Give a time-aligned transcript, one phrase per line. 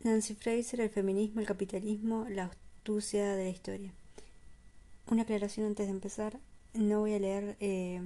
[0.00, 3.92] Nancy Fraser, el feminismo, el capitalismo, la astucia de la historia.
[5.06, 6.38] Una aclaración antes de empezar.
[6.74, 8.00] No voy a leer eh,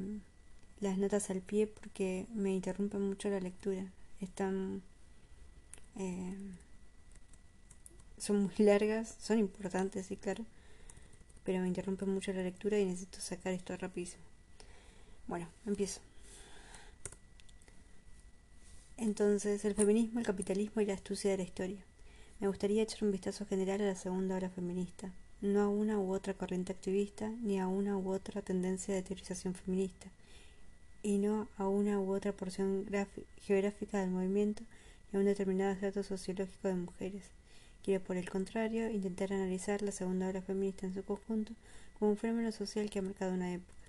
[0.80, 3.92] las notas al pie porque me interrumpe mucho la lectura.
[4.20, 4.82] Están.
[5.96, 6.36] Eh,
[8.16, 10.46] son muy largas, son importantes, sí, claro.
[11.44, 14.22] Pero me interrumpe mucho la lectura y necesito sacar esto rapidísimo.
[15.26, 16.00] Bueno, empiezo.
[18.96, 21.84] Entonces, el feminismo, el capitalismo y la astucia de la historia.
[22.40, 26.12] Me gustaría echar un vistazo general a la segunda ola feminista, no a una u
[26.12, 30.08] otra corriente activista, ni a una u otra tendencia de teorización feminista,
[31.02, 32.86] y no a una u otra porción
[33.40, 34.62] geográfica del movimiento
[35.10, 37.24] ni a un determinado estrato sociológico de mujeres.
[37.82, 41.52] Quiero, por el contrario, intentar analizar la segunda ola feminista en su conjunto
[41.98, 43.81] como un fenómeno social que ha marcado una época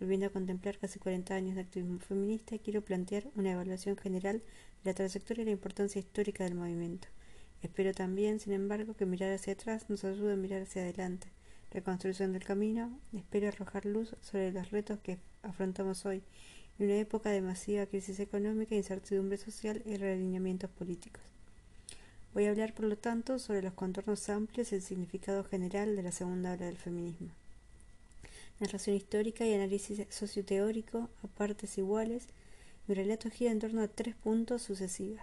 [0.00, 4.42] Volviendo a contemplar casi 40 años de activismo feminista, quiero plantear una evaluación general
[4.82, 7.08] de la trayectoria y la importancia histórica del movimiento.
[7.60, 11.28] Espero también, sin embargo, que mirar hacia atrás nos ayude a mirar hacia adelante.
[11.70, 16.22] Reconstrucción del camino, espero arrojar luz sobre los retos que afrontamos hoy,
[16.78, 21.22] en una época de masiva crisis económica, incertidumbre social y realineamientos políticos.
[22.32, 26.02] Voy a hablar, por lo tanto, sobre los contornos amplios y el significado general de
[26.02, 27.32] la segunda ola del feminismo
[28.60, 32.28] narración histórica y análisis socioteórico a partes iguales,
[32.86, 35.20] mi relato gira en torno a tres puntos sucesivos,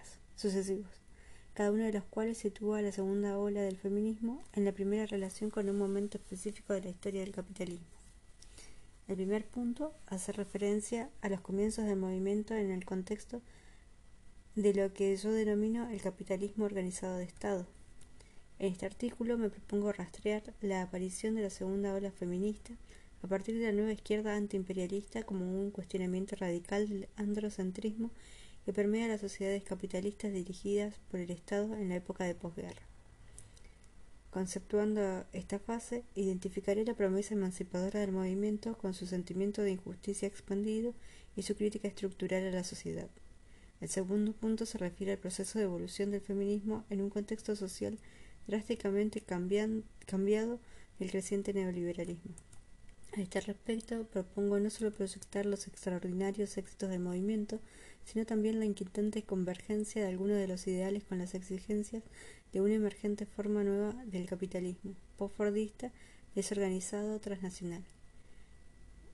[1.54, 5.06] cada uno de los cuales sitúa a la segunda ola del feminismo en la primera
[5.06, 7.86] relación con un momento específico de la historia del capitalismo.
[9.06, 13.40] El primer punto hace referencia a los comienzos del movimiento en el contexto
[14.54, 17.66] de lo que yo denomino el capitalismo organizado de Estado.
[18.58, 22.74] En este artículo me propongo rastrear la aparición de la segunda ola feminista
[23.22, 28.10] a partir de la nueva izquierda antiimperialista como un cuestionamiento radical del androcentrismo
[28.64, 32.82] que permea las sociedades capitalistas dirigidas por el Estado en la época de posguerra.
[34.30, 40.94] Conceptuando esta fase, identificaré la promesa emancipadora del movimiento con su sentimiento de injusticia expandido
[41.34, 43.08] y su crítica estructural a la sociedad.
[43.80, 47.98] El segundo punto se refiere al proceso de evolución del feminismo en un contexto social
[48.46, 50.60] drásticamente cambiado
[50.98, 52.34] del creciente neoliberalismo.
[53.16, 57.58] A este respecto, propongo no solo proyectar los extraordinarios éxitos del movimiento,
[58.04, 62.02] sino también la inquietante convergencia de algunos de los ideales con las exigencias
[62.52, 65.92] de una emergente forma nueva del capitalismo, postfordista,
[66.34, 67.82] desorganizado, transnacional.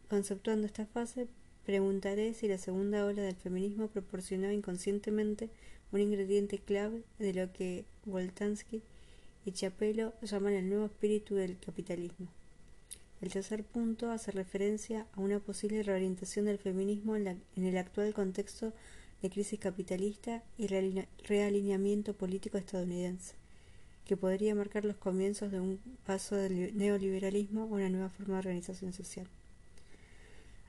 [0.08, 1.28] Conceptuando esta fase,
[1.64, 5.50] preguntaré si la segunda ola del feminismo proporcionó inconscientemente
[5.92, 8.82] un ingrediente clave de lo que Voltansky
[9.46, 12.28] y Chapelo llaman el nuevo espíritu del capitalismo.
[13.24, 18.74] El tercer punto hace referencia a una posible reorientación del feminismo en, el actual contexto
[19.22, 23.34] de crisis capitalista y realineamiento político estadounidense,
[24.04, 28.40] que podría marcar los comienzos de un paso del neoliberalismo a una nueva forma de
[28.40, 29.26] organización social.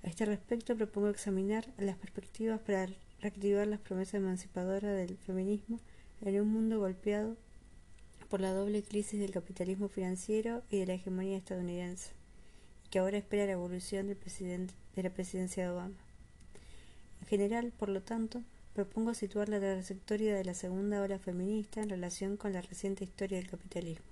[0.04, 2.88] A este respecto propongo examinar las perspectivas para
[3.20, 5.82] reactivar las promesas emancipadoras del feminismo
[6.22, 7.36] en un mundo golpeado
[8.30, 12.14] por la doble crisis del capitalismo financiero y de la hegemonía estadounidense
[12.96, 15.98] que ahora espera la evolución de la presidencia de Obama.
[17.20, 18.42] En general, por lo tanto,
[18.74, 23.38] propongo situar la trayectoria de la segunda ola feminista en relación con la reciente historia
[23.38, 24.06] del capitalismo.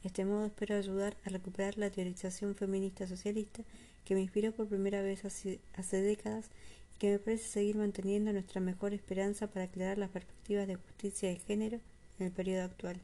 [0.00, 3.64] De este modo espero ayudar a recuperar la teorización feminista socialista
[4.04, 6.50] que me inspiró por primera vez hace, hace décadas
[6.94, 11.30] y que me parece seguir manteniendo nuestra mejor esperanza para aclarar las perspectivas de justicia
[11.30, 11.80] de género
[12.20, 13.00] en el periodo actual.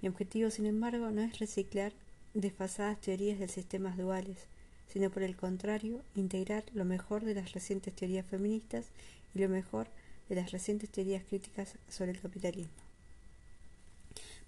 [0.00, 1.92] Mi objetivo, sin embargo, no es reciclar
[2.34, 4.38] desfasadas teorías de sistemas duales,
[4.86, 8.86] sino por el contrario, integrar lo mejor de las recientes teorías feministas
[9.34, 9.88] y lo mejor
[10.28, 12.72] de las recientes teorías críticas sobre el capitalismo.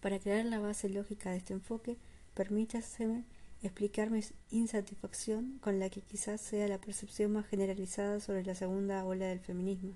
[0.00, 1.96] Para crear la base lógica de este enfoque,
[2.34, 3.24] permítaseme
[3.62, 4.20] explicar mi
[4.50, 9.38] insatisfacción con la que quizás sea la percepción más generalizada sobre la segunda ola del
[9.38, 9.94] feminismo.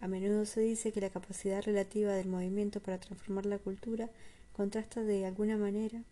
[0.00, 4.10] A menudo se dice que la capacidad relativa del movimiento para transformar la cultura
[4.54, 6.02] contrasta de alguna manera,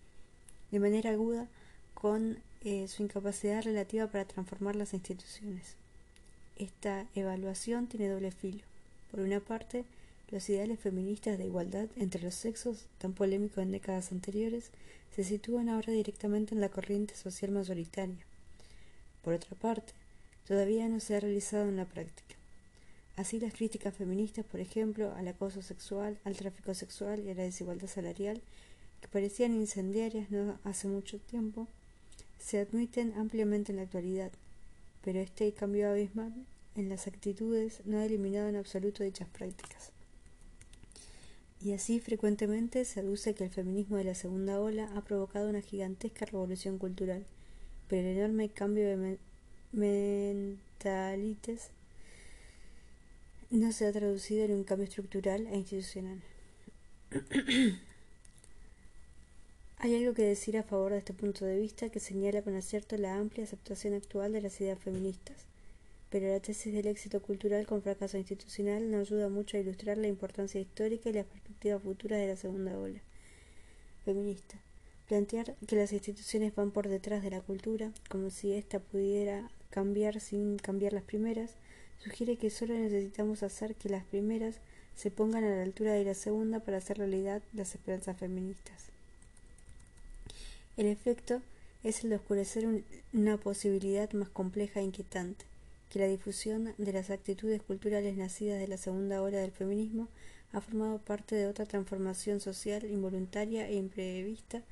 [0.72, 1.46] de manera aguda,
[1.94, 5.76] con eh, su incapacidad relativa para transformar las instituciones.
[6.56, 8.64] Esta evaluación tiene doble filo.
[9.10, 9.84] Por una parte,
[10.30, 14.70] los ideales feministas de igualdad entre los sexos, tan polémicos en décadas anteriores,
[15.14, 18.24] se sitúan ahora directamente en la corriente social mayoritaria.
[19.22, 19.92] Por otra parte,
[20.48, 22.34] todavía no se ha realizado en la práctica.
[23.16, 27.42] Así las críticas feministas, por ejemplo, al acoso sexual, al tráfico sexual y a la
[27.42, 28.40] desigualdad salarial,
[29.02, 30.28] que parecían incendiarias
[30.64, 31.68] hace mucho tiempo,
[32.38, 34.32] se admiten ampliamente en la actualidad,
[35.04, 36.32] pero este cambio abismal
[36.76, 39.90] en las actitudes no ha eliminado en absoluto dichas prácticas.
[41.60, 45.60] Y así frecuentemente se aduce que el feminismo de la segunda ola ha provocado una
[45.60, 47.26] gigantesca revolución cultural,
[47.88, 49.18] pero el enorme cambio de
[49.72, 51.70] mentalites
[53.50, 56.22] no se ha traducido en un cambio estructural e institucional.
[59.84, 62.96] Hay algo que decir a favor de este punto de vista que señala con acierto
[62.96, 65.48] la amplia aceptación actual de las ideas feministas,
[66.08, 70.06] pero la tesis del éxito cultural con fracaso institucional no ayuda mucho a ilustrar la
[70.06, 73.00] importancia histórica y las perspectivas futuras de la segunda ola
[74.04, 74.54] feminista.
[75.08, 80.20] Plantear que las instituciones van por detrás de la cultura, como si ésta pudiera cambiar
[80.20, 81.56] sin cambiar las primeras,
[81.98, 84.60] sugiere que solo necesitamos hacer que las primeras
[84.94, 88.91] se pongan a la altura de la segunda para hacer realidad las esperanzas feministas.
[90.76, 91.42] El efecto
[91.82, 95.44] es el de oscurecer una posibilidad más compleja e inquietante,
[95.90, 100.08] que la difusión de las actitudes culturales nacidas de la segunda ola del feminismo
[100.52, 104.62] ha formado parte de otra transformación social involuntaria e imprevista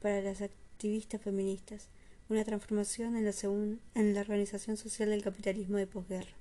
[0.00, 1.88] para las activistas feministas,
[2.28, 3.32] una transformación en la,
[3.94, 6.36] en la organización social del capitalismo de posguerra.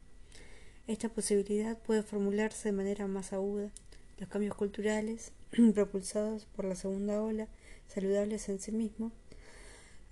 [0.85, 3.71] Esta posibilidad puede formularse de manera más aguda.
[4.19, 5.31] Los cambios culturales,
[5.73, 7.47] propulsados por la segunda ola,
[7.87, 9.11] saludables en sí mismos,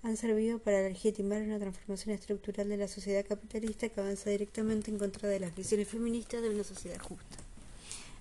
[0.02, 4.98] han servido para legitimar una transformación estructural de la sociedad capitalista que avanza directamente en
[4.98, 7.36] contra de las visiones feministas de una sociedad justa.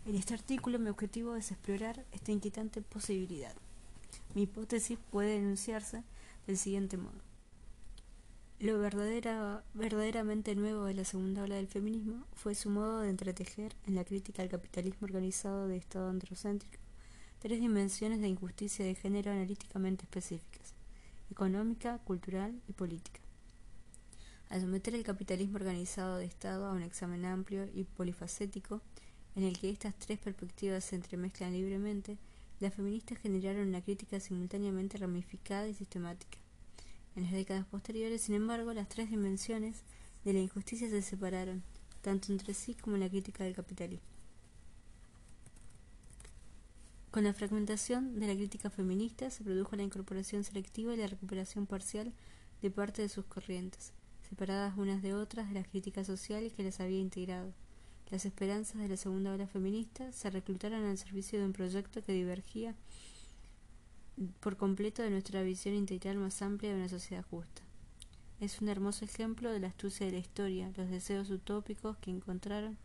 [0.08, 3.54] En este artículo mi objetivo es explorar esta inquietante posibilidad.
[4.34, 6.04] Mi hipótesis puede enunciarse
[6.48, 7.22] del siguiente modo.
[8.60, 13.96] Lo verdaderamente nuevo de la segunda ola del feminismo fue su modo de entretejer en
[13.96, 16.85] la crítica al capitalismo organizado de Estado androcéntrico
[17.40, 20.74] tres dimensiones de injusticia de género analíticamente específicas,
[21.32, 23.20] económica, cultural y política.
[24.50, 28.82] Al someter el capitalismo organizado de Estado a un examen amplio y polifacético,
[29.36, 32.18] en el que estas tres perspectivas se entremezclan libremente,
[32.60, 36.38] las feministas generaron una crítica simultáneamente ramificada y sistemática
[37.16, 39.84] en las décadas posteriores, sin embargo, las tres dimensiones
[40.26, 41.64] de la injusticia se separaron,
[42.02, 44.15] tanto entre sí como en la crítica del capitalismo.
[47.16, 51.66] Con la fragmentación de la crítica feminista se produjo la incorporación selectiva y la recuperación
[51.66, 52.12] parcial
[52.62, 53.94] de parte de sus corrientes,
[54.28, 57.54] separadas unas de otras de la crítica social que las había integrado.
[58.12, 62.12] Las esperanzas de la segunda ola feminista se reclutaron al servicio de un proyecto que
[62.12, 62.76] divergía
[64.42, 67.62] por completo de nuestra visión integral más amplia de una sociedad justa.
[68.42, 72.78] Es un hermoso ejemplo de la astucia de la historia, los deseos utópicos que encontraron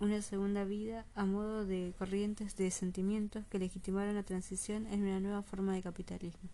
[0.00, 5.20] una segunda vida a modo de corrientes de sentimientos que legitimaron la transición en una
[5.20, 6.48] nueva forma de capitalismo,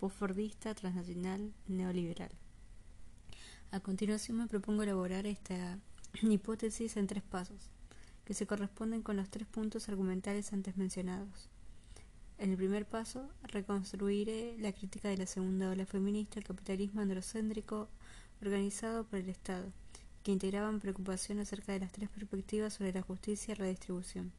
[0.00, 2.32] postfordista, transnacional, neoliberal.
[3.70, 5.78] A continuación me propongo elaborar esta
[6.22, 7.70] hipótesis en tres pasos,
[8.24, 11.48] que se corresponden con los tres puntos argumentales antes mencionados.
[12.38, 17.88] En el primer paso, reconstruiré la crítica de la segunda ola feminista al capitalismo androcéntrico
[18.42, 19.72] organizado por el Estado,
[20.26, 24.32] que integraban preocupación acerca de las tres perspectivas sobre la justicia y redistribución,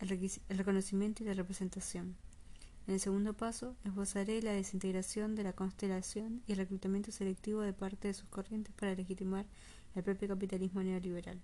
[0.00, 0.10] el,
[0.48, 2.16] el reconocimiento y la representación.
[2.86, 7.74] En el segundo paso, esbozaré la desintegración de la constelación y el reclutamiento selectivo de
[7.74, 9.44] parte de sus corrientes para legitimar
[9.94, 11.38] el propio capitalismo neoliberal.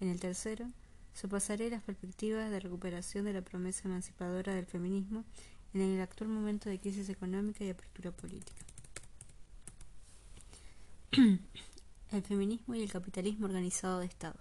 [0.00, 0.68] En el tercero,
[1.14, 5.24] Sopasaré las perspectivas de recuperación de la promesa emancipadora del feminismo
[5.74, 8.64] en el actual momento de crisis económica y apertura política.
[12.16, 14.38] el feminismo y el capitalismo organizado de Estado.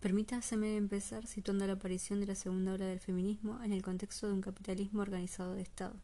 [0.00, 4.32] Permítaseme empezar situando la aparición de la segunda ola del feminismo en el contexto de
[4.32, 5.94] un capitalismo organizado de Estado.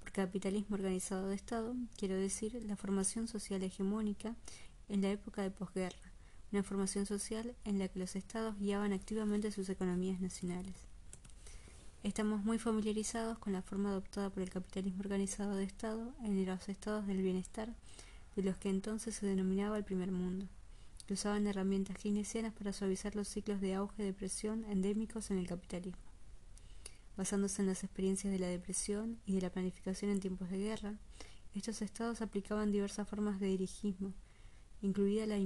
[0.00, 4.36] Por capitalismo organizado de Estado quiero decir la formación social hegemónica
[4.88, 6.08] en la época de posguerra
[6.52, 10.74] una formación social en la que los estados guiaban activamente sus economías nacionales.
[12.02, 16.68] Estamos muy familiarizados con la forma adoptada por el capitalismo organizado de Estado en los
[16.68, 17.74] estados del bienestar,
[18.38, 20.46] de los que entonces se denominaba el primer mundo,
[21.08, 25.48] que usaban herramientas keynesianas para suavizar los ciclos de auge y depresión endémicos en el
[25.48, 25.98] capitalismo.
[27.16, 30.94] Basándose en las experiencias de la depresión y de la planificación en tiempos de guerra,
[31.52, 34.14] estos estados aplicaban diversas formas de dirigismo,
[34.82, 35.38] incluida la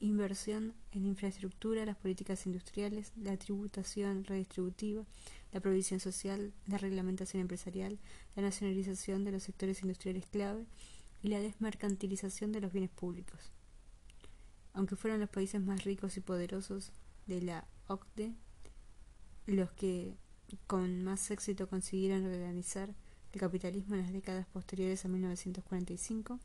[0.00, 5.04] inversión en infraestructura, las políticas industriales, la tributación redistributiva,
[5.52, 7.98] la provisión social, la reglamentación empresarial,
[8.34, 10.64] la nacionalización de los sectores industriales clave
[11.22, 13.52] y la desmercantilización de los bienes públicos.
[14.72, 16.92] Aunque fueron los países más ricos y poderosos
[17.26, 18.34] de la OCDE
[19.46, 20.16] los que
[20.66, 22.94] con más éxito consiguieron organizar
[23.32, 26.38] el capitalismo en las décadas posteriores a 1945,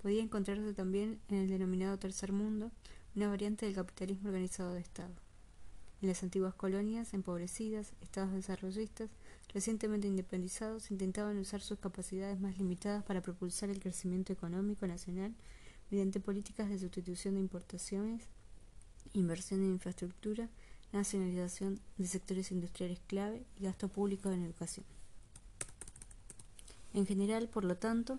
[0.00, 2.70] podía encontrarse también en el denominado Tercer Mundo,
[3.14, 5.14] una variante del capitalismo organizado de Estado.
[6.00, 9.10] En las antiguas colonias empobrecidas, estados desarrollistas,
[9.48, 15.34] recientemente independizados, intentaban usar sus capacidades más limitadas para propulsar el crecimiento económico nacional
[15.90, 18.22] mediante políticas de sustitución de importaciones,
[19.12, 20.48] inversión en infraestructura,
[20.92, 24.86] nacionalización de sectores industriales clave y gasto público en educación.
[26.94, 28.18] En general, por lo tanto,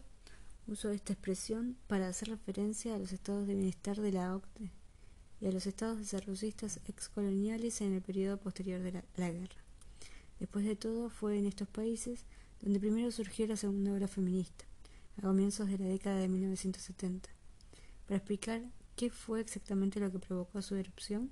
[0.67, 4.71] uso esta expresión para hacer referencia a los estados de bienestar de la OCDE
[5.41, 9.62] y a los estados desarrollistas excoloniales en el periodo posterior de la, la, guerra.
[10.43, 12.25] Después de todo, fue en estos países
[12.59, 14.65] donde primero surgió la segunda ola feminista,
[15.17, 17.29] a comienzos de la década de 1970.
[18.05, 18.61] Para explicar
[18.97, 21.31] qué fue exactamente lo que provocó su erupción,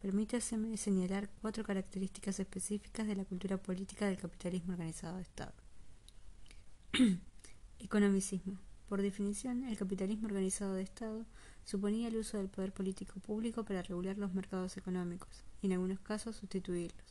[0.00, 5.54] permítaseme señalar cuatro características específicas de la cultura política del capitalismo organizado de Estado.
[7.78, 8.58] Economicismo.
[8.88, 11.24] Por definición, el capitalismo organizado de Estado
[11.62, 16.00] suponía el uso del poder político público para regular los mercados económicos y en algunos
[16.00, 17.09] casos sustituirlos.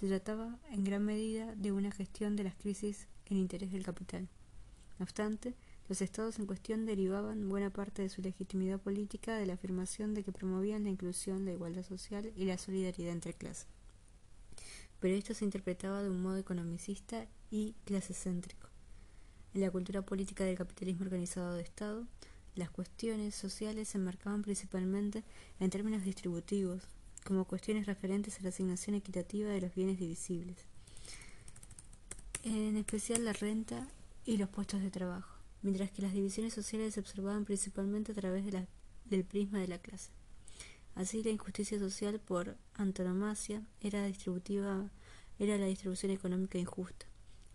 [0.00, 4.30] Se trataba en gran medida de una gestión de las crisis en interés del capital.
[4.98, 5.54] No obstante,
[5.90, 10.24] los estados en cuestión derivaban buena parte de su legitimidad política de la afirmación de
[10.24, 13.66] que promovían la inclusión, la igualdad social y la solidaridad entre clases.
[15.00, 18.70] Pero esto se interpretaba de un modo economicista y clasecéntrico.
[19.52, 22.06] En la cultura política del capitalismo organizado de Estado,
[22.54, 25.24] las cuestiones sociales se enmarcaban principalmente
[25.58, 26.88] en términos distributivos,
[27.24, 30.56] como cuestiones referentes a la asignación equitativa de los bienes divisibles,
[32.42, 33.88] en especial la renta
[34.24, 38.44] y los puestos de trabajo, mientras que las divisiones sociales se observaban principalmente a través
[38.44, 38.66] de la,
[39.04, 40.10] del prisma de la clase.
[40.94, 44.90] Así, la injusticia social por antonomasia era distributiva,
[45.38, 47.06] era la distribución económica injusta,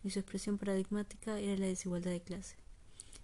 [0.04, 2.56] y su expresión paradigmática era la desigualdad de clase.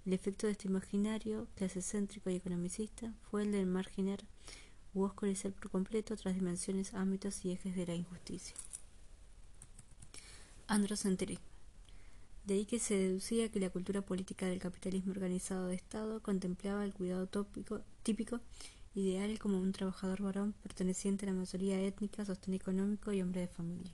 [0.05, 4.24] El efecto de este imaginario, clase céntrico y economicista, fue el de marginar
[4.93, 8.55] u oscurecer por completo otras dimensiones, ámbitos y ejes de la injusticia.
[10.67, 11.45] Androcentrismo.
[12.45, 16.83] De ahí que se deducía que la cultura política del capitalismo organizado de Estado contemplaba
[16.83, 17.27] el cuidado
[18.03, 18.39] típico
[18.95, 23.48] ideal como un trabajador varón perteneciente a la mayoría étnica, sostén económico y hombre de
[23.48, 23.93] familia.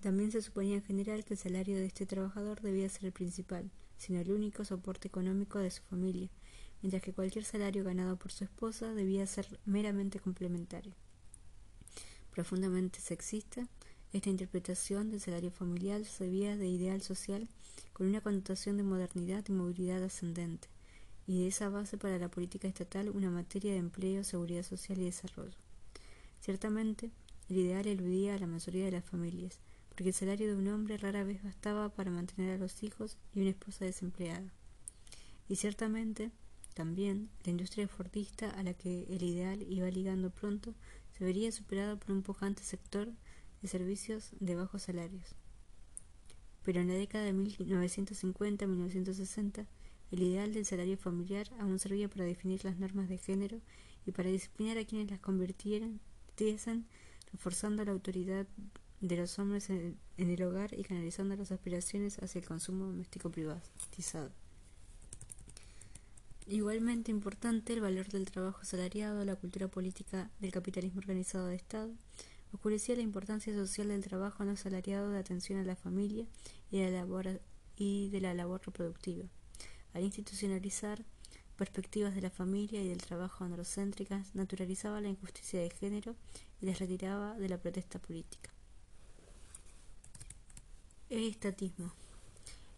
[0.00, 3.70] También se suponía en general que el salario de este trabajador debía ser el principal,
[3.96, 6.28] sino el único soporte económico de su familia,
[6.82, 10.94] mientras que cualquier salario ganado por su esposa debía ser meramente complementario.
[12.32, 13.66] Profundamente sexista,
[14.12, 17.48] esta interpretación del salario familiar servía de ideal social
[17.92, 20.68] con una connotación de modernidad y movilidad ascendente,
[21.26, 25.04] y de esa base para la política estatal una materia de empleo, seguridad social y
[25.04, 25.56] desarrollo.
[26.40, 27.10] Ciertamente,
[27.48, 30.98] el ideal eludía a la mayoría de las familias, porque el salario de un hombre
[30.98, 34.52] rara vez bastaba para mantener a los hijos y una esposa desempleada.
[35.48, 36.30] Y ciertamente,
[36.76, 40.74] también, la industria fordista a la que el ideal iba ligando pronto
[41.16, 43.10] se vería superada por un pujante sector
[43.62, 45.34] de servicios de bajos salarios.
[46.62, 49.66] Pero en la década de 1950-1960,
[50.10, 53.62] el ideal del salario familiar aún servía para definir las normas de género
[54.04, 56.02] y para disciplinar a quienes las convirtieran,
[57.32, 58.46] reforzando la autoridad
[59.00, 64.30] de los hombres en, el hogar y canalizando las aspiraciones hacia el consumo doméstico privatizado.
[66.48, 71.92] Igualmente importante el valor del trabajo asalariado, la cultura política del capitalismo organizado de Estado,
[72.52, 76.24] oscurecía la importancia social del trabajo no asalariado de atención a la familia
[76.70, 79.24] y de la labor, reproductiva.
[79.92, 81.04] Al institucionalizar
[81.56, 86.14] perspectivas de la familia y del trabajo androcéntricas, naturalizaba la injusticia de género
[86.60, 88.50] y les retiraba de la protesta política.
[91.10, 91.92] Estatismo.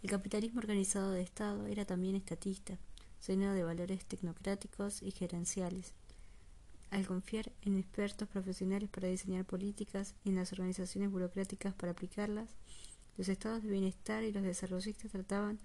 [0.02, 2.78] El capitalismo organizado de Estado era también estatista,
[3.26, 5.94] lleno de valores tecnocráticos y gerenciales.
[6.90, 12.56] al confiar en expertos profesionales para diseñar políticas y en las organizaciones burocráticas para aplicarlas,
[13.18, 15.58] los estados de bienestar y los desarrollistas trataban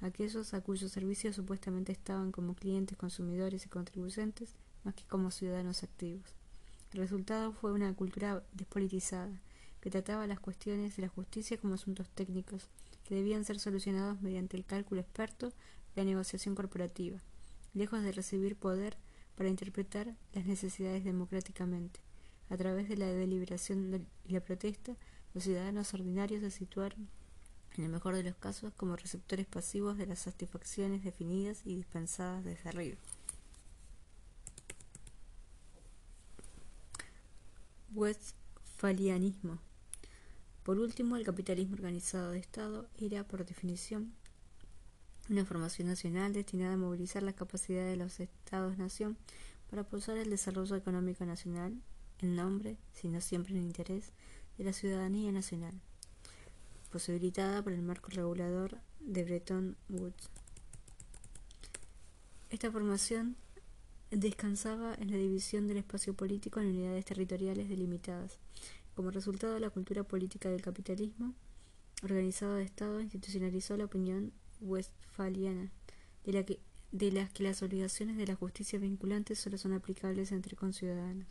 [0.00, 5.30] a aquellos a cuyos servicios supuestamente estaban como clientes, consumidores y contribuyentes, más que como
[5.30, 6.34] ciudadanos activos.
[6.92, 9.38] El resultado fue una cultura despolitizada,
[9.80, 12.68] que trataba las cuestiones de la justicia como asuntos técnicos,
[13.04, 15.52] que debían ser solucionados mediante el cálculo experto
[16.00, 17.18] la negociación corporativa,
[17.74, 18.96] lejos de recibir poder
[19.36, 22.00] para interpretar las necesidades democráticamente.
[22.48, 24.96] A través de la deliberación y la protesta,
[25.34, 27.08] los ciudadanos ordinarios se situaron,
[27.76, 32.44] en el mejor de los casos, como receptores pasivos de las satisfacciones definidas y dispensadas
[32.44, 32.96] desde arriba.
[37.94, 39.58] Westphalianismo.
[40.62, 44.14] Por último, el capitalismo organizado de Estado era, por definición,
[45.30, 49.16] una formación nacional destinada a movilizar la capacidad de los Estados-nación
[49.70, 51.80] para impulsar el desarrollo económico nacional
[52.18, 54.12] en nombre, si no siempre en interés,
[54.58, 55.72] de la ciudadanía nacional,
[56.90, 60.28] posibilitada por el marco regulador de Bretton Woods.
[62.50, 63.36] Esta formación
[64.10, 68.38] descansaba en la división del espacio político en unidades territoriales delimitadas.
[68.96, 71.34] Como resultado de la cultura política del capitalismo,
[72.02, 75.70] organizado de Estado institucionalizó la opinión westfaliana,
[76.24, 76.60] de, la que,
[76.92, 81.26] de las que las obligaciones de la justicia vinculantes solo son aplicables entre conciudadanos.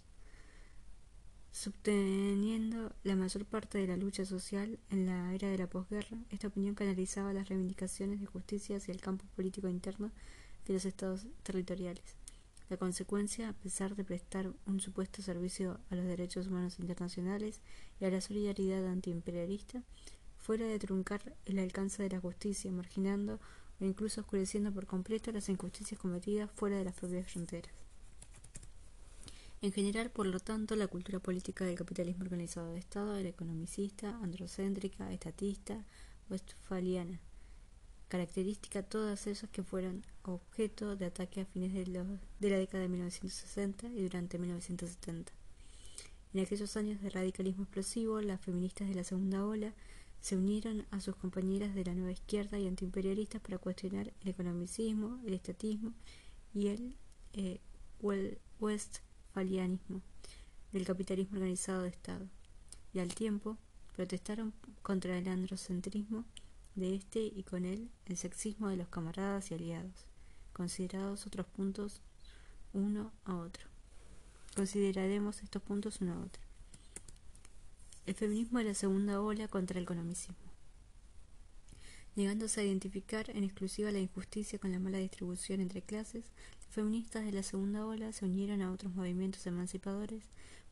[1.51, 6.47] Subteniendo la mayor parte de la lucha social en la era de la posguerra, esta
[6.47, 10.11] opinión canalizaba las reivindicaciones de justicia hacia el campo político interno
[10.67, 12.03] de los estados territoriales.
[12.69, 17.61] La consecuencia, a pesar de prestar un supuesto servicio a los derechos humanos internacionales
[17.99, 19.81] y a la solidaridad antiimperialista,
[20.39, 23.39] fuera de truncar el alcance de la justicia, marginando
[23.79, 27.71] o incluso oscureciendo por completo las injusticias cometidas fuera de las propias fronteras.
[29.61, 34.17] En general, por lo tanto, la cultura política del capitalismo organizado de Estado era economicista,
[34.21, 35.85] androcéntrica, estatista,
[36.29, 37.19] westfaliana
[38.09, 41.83] característica todas esas que fueron objeto de ataque a fines de,
[42.39, 45.31] de la década de 1960 y durante 1970.
[46.33, 49.73] En aquellos años de radicalismo explosivo, las feministas de la segunda ola
[50.21, 55.19] se unieron a sus compañeras de la nueva izquierda y antiimperialistas para cuestionar el economicismo,
[55.25, 55.93] el estatismo
[56.53, 56.97] y el
[57.33, 57.59] eh,
[58.59, 60.01] westfalianismo
[60.71, 62.27] del capitalismo organizado de Estado,
[62.93, 63.57] y al tiempo
[63.95, 66.25] protestaron contra el androcentrismo
[66.75, 70.05] de este y con él el sexismo de los camaradas y aliados,
[70.53, 72.01] considerados otros puntos
[72.73, 73.67] uno a otro.
[74.55, 76.48] Consideraremos estos puntos uno a otro.
[78.05, 80.35] El feminismo de la segunda ola contra el economicismo.
[82.15, 86.25] Negándose a identificar en exclusiva la injusticia con la mala distribución entre clases,
[86.65, 90.23] los feministas de la segunda ola se unieron a otros movimientos emancipadores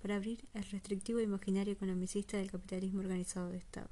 [0.02, 3.90] para abrir el restrictivo imaginario economicista del capitalismo organizado de Estado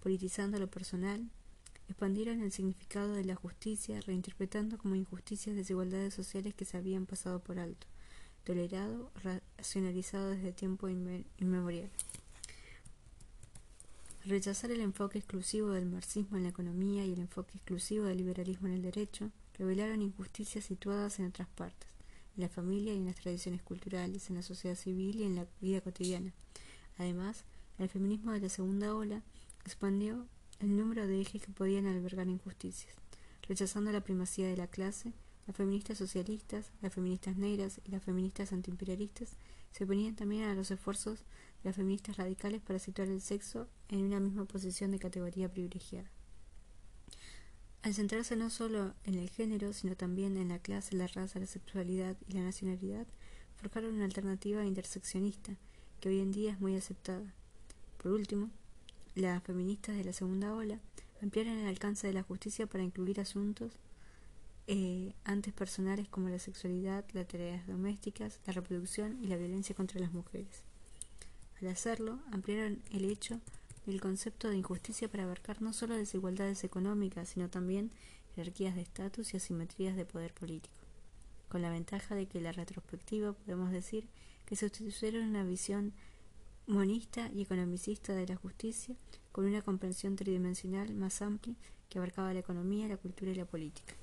[0.00, 1.30] politizando lo personal,
[1.88, 7.40] expandieron el significado de la justicia, reinterpretando como injusticias desigualdades sociales que se habían pasado
[7.40, 7.86] por alto,
[8.44, 11.90] tolerado, racionalizado desde tiempo inmemorial.
[14.24, 18.68] Rechazar el enfoque exclusivo del marxismo en la economía y el enfoque exclusivo del liberalismo
[18.68, 21.88] en el derecho, revelaron injusticias situadas en otras partes,
[22.36, 25.46] en la familia y en las tradiciones culturales, en la sociedad civil y en la
[25.60, 26.32] vida cotidiana.
[26.98, 27.44] Además,
[27.78, 29.22] el feminismo de la segunda ola
[29.64, 30.26] expandió
[30.60, 32.94] el número de ejes que podían albergar injusticias,
[33.48, 35.14] rechazando la primacía de la clase,
[35.46, 39.30] las feministas socialistas, las feministas negras y las feministas antiimperialistas
[39.72, 41.20] se oponían también a los esfuerzos
[41.62, 46.10] las feministas radicales para situar el sexo en una misma posición de categoría privilegiada.
[47.82, 51.46] Al centrarse no solo en el género, sino también en la clase, la raza, la
[51.46, 53.06] sexualidad y la nacionalidad,
[53.56, 55.56] forjaron una alternativa interseccionista
[56.00, 57.34] que hoy en día es muy aceptada.
[58.02, 58.50] Por último,
[59.14, 60.78] las feministas de la segunda ola
[61.22, 63.72] ampliaron el alcance de la justicia para incluir asuntos
[64.66, 70.00] eh, antes personales como la sexualidad, las tareas domésticas, la reproducción y la violencia contra
[70.00, 70.64] las mujeres.
[71.60, 73.40] Al hacerlo, ampliaron el hecho
[73.86, 77.90] del concepto de injusticia para abarcar no solo desigualdades económicas, sino también
[78.34, 80.74] jerarquías de estatus y asimetrías de poder político,
[81.48, 84.08] con la ventaja de que la retrospectiva podemos decir
[84.46, 85.92] que sustituyeron una visión
[86.66, 88.94] monista y economicista de la justicia,
[89.32, 91.54] con una comprensión tridimensional más amplia
[91.88, 93.94] que abarcaba la economía, la cultura y la política.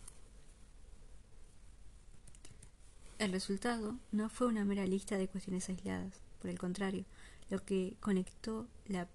[3.19, 7.05] El resultado no fue una mera lista de cuestiones aisladas, por el contrario,
[7.49, 9.07] lo que conectó la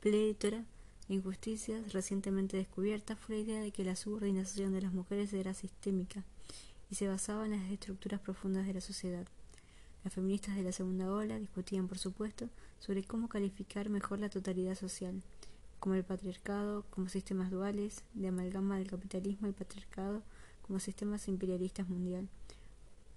[0.00, 0.64] plétora
[1.08, 5.54] de injusticias recientemente descubiertas fue la idea de que la subordinación de las mujeres era
[5.54, 6.24] sistémica
[6.90, 9.26] y se basaba en las estructuras profundas de la sociedad.
[10.02, 14.74] Las feministas de la segunda ola discutían, por supuesto, sobre cómo calificar mejor la totalidad
[14.74, 15.22] social,
[15.78, 20.22] como el patriarcado, como sistemas duales, de amalgama del capitalismo y patriarcado,
[20.62, 22.28] como sistemas imperialistas mundial,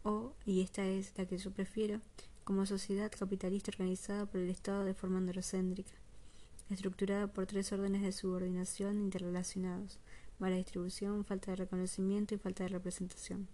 [0.04, 2.02] o, y esta es la que yo prefiero,
[2.44, 5.94] como sociedad capitalista organizada por el Estado de forma androcéntrica,
[6.70, 10.00] estructurada por tres órdenes de subordinación interrelacionados,
[10.40, 13.48] mala distribución, falta de reconocimiento y falta de representación.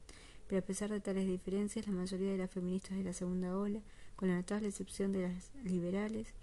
[0.48, 3.82] Pero a pesar de tales diferencias, la mayoría de las feministas de la segunda ola,
[4.16, 6.34] con la notable excepción de las liberales,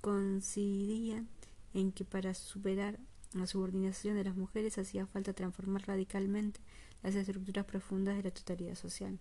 [0.00, 1.28] coincidían
[1.72, 2.98] en que para superar
[3.32, 6.60] la subordinación de las mujeres hacía falta transformar radicalmente
[7.02, 9.18] las estructuras profundas de la totalidad social.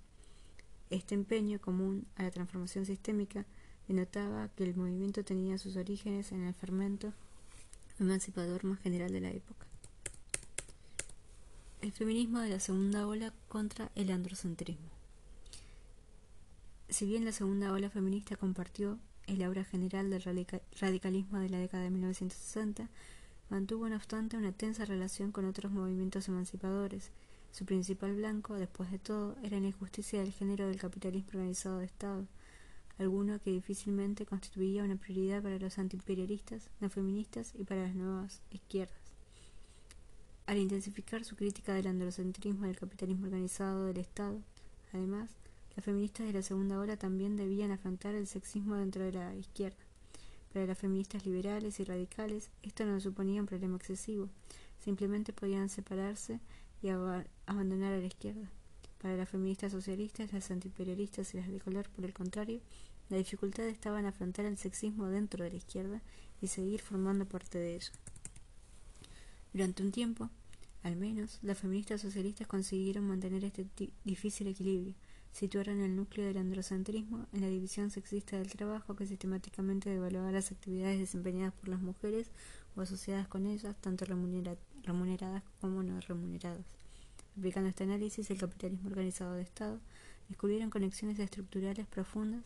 [0.89, 3.45] Este empeño común a la transformación sistémica
[3.87, 7.13] denotaba que el movimiento tenía sus orígenes en el fermento
[7.99, 9.67] emancipador más general de la época.
[11.81, 14.89] El feminismo de la segunda ola contra el androcentrismo.
[16.89, 18.97] Si bien la segunda ola feminista compartió
[19.27, 20.23] el aura general del
[20.79, 22.89] radicalismo de la década de 1960,
[23.49, 27.11] mantuvo no obstante una tensa relación con otros movimientos emancipadores.
[27.51, 31.85] Su principal blanco, después de todo, era la injusticia del género del capitalismo organizado de
[31.85, 32.25] Estado,
[32.99, 38.41] alguno que difícilmente constituía una prioridad para los antiimperialistas, no feministas y para las nuevas
[38.51, 38.97] izquierdas.
[40.45, 44.41] Al intensificar su crítica del androcentrismo y del capitalismo organizado del Estado,
[44.93, 45.29] además,
[45.75, 49.77] las feministas de la segunda ola también debían afrontar el sexismo dentro de la izquierda.
[50.51, 54.27] Para las feministas liberales y radicales, esto no suponía un problema excesivo,
[54.83, 56.39] simplemente podían separarse
[56.81, 58.49] y abandonar a la izquierda.
[59.01, 62.61] Para las feministas socialistas, las antiimperialistas y las de color, por el contrario,
[63.09, 66.01] la dificultad estaba en afrontar el sexismo dentro de la izquierda
[66.41, 67.91] y seguir formando parte de ella.
[69.51, 70.29] Durante un tiempo,
[70.83, 73.65] al menos, las feministas socialistas consiguieron mantener este
[74.03, 74.95] difícil equilibrio.
[75.31, 80.51] Situaron el núcleo del androcentrismo en la división sexista del trabajo que sistemáticamente devaluaba las
[80.51, 82.31] actividades desempeñadas por las mujeres
[82.75, 84.05] o asociadas con ellas, tanto
[84.83, 86.65] remuneradas como no remuneradas.
[87.37, 89.79] Aplicando este análisis, el capitalismo organizado de Estado
[90.27, 92.43] descubrieron conexiones estructurales profundas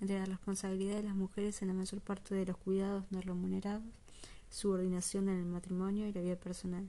[0.00, 3.84] entre la responsabilidad de las mujeres en la mayor parte de los cuidados no remunerados,
[4.50, 6.88] subordinación en el matrimonio y la vida personal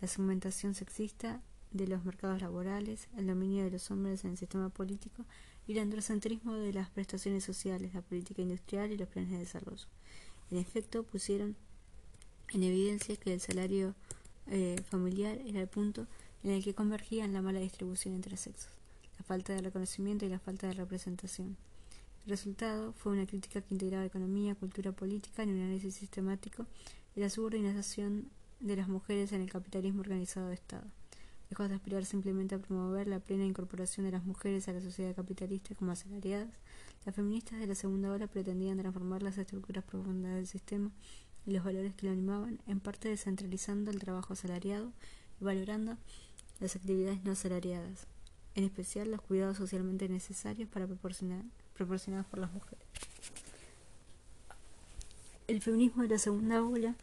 [0.00, 4.68] la segmentación sexista de los mercados laborales, el dominio de los hombres en el sistema
[4.68, 5.24] político
[5.66, 9.86] y el androcentrismo de las prestaciones sociales, la política industrial y los planes de desarrollo.
[10.50, 11.56] En efecto, pusieron
[12.50, 13.94] en evidencia que el salario
[14.50, 16.06] eh, familiar era el punto
[16.42, 18.72] en el que convergían la mala distribución entre sexos,
[19.18, 21.56] la falta de reconocimiento y la falta de representación.
[22.24, 26.66] El resultado fue una crítica que integraba economía, cultura política en un análisis sistemático
[27.14, 28.28] de la subordinación
[28.60, 30.84] de las mujeres en el capitalismo organizado de Estado.
[31.50, 35.14] Lejos de aspirar simplemente a promover la plena incorporación de las mujeres a la sociedad
[35.14, 36.50] capitalista como asalariadas,
[37.06, 40.90] las feministas de la segunda ola pretendían transformar las estructuras profundas del sistema
[41.52, 44.92] los valores que lo animaban, en parte descentralizando el trabajo asalariado
[45.40, 45.96] y valorando
[46.60, 48.06] las actividades no asalariadas,
[48.54, 51.42] en especial los cuidados socialmente necesarios para proporcionar,
[51.74, 52.84] proporcionados por las mujeres.
[55.46, 56.94] El feminismo de la segunda ola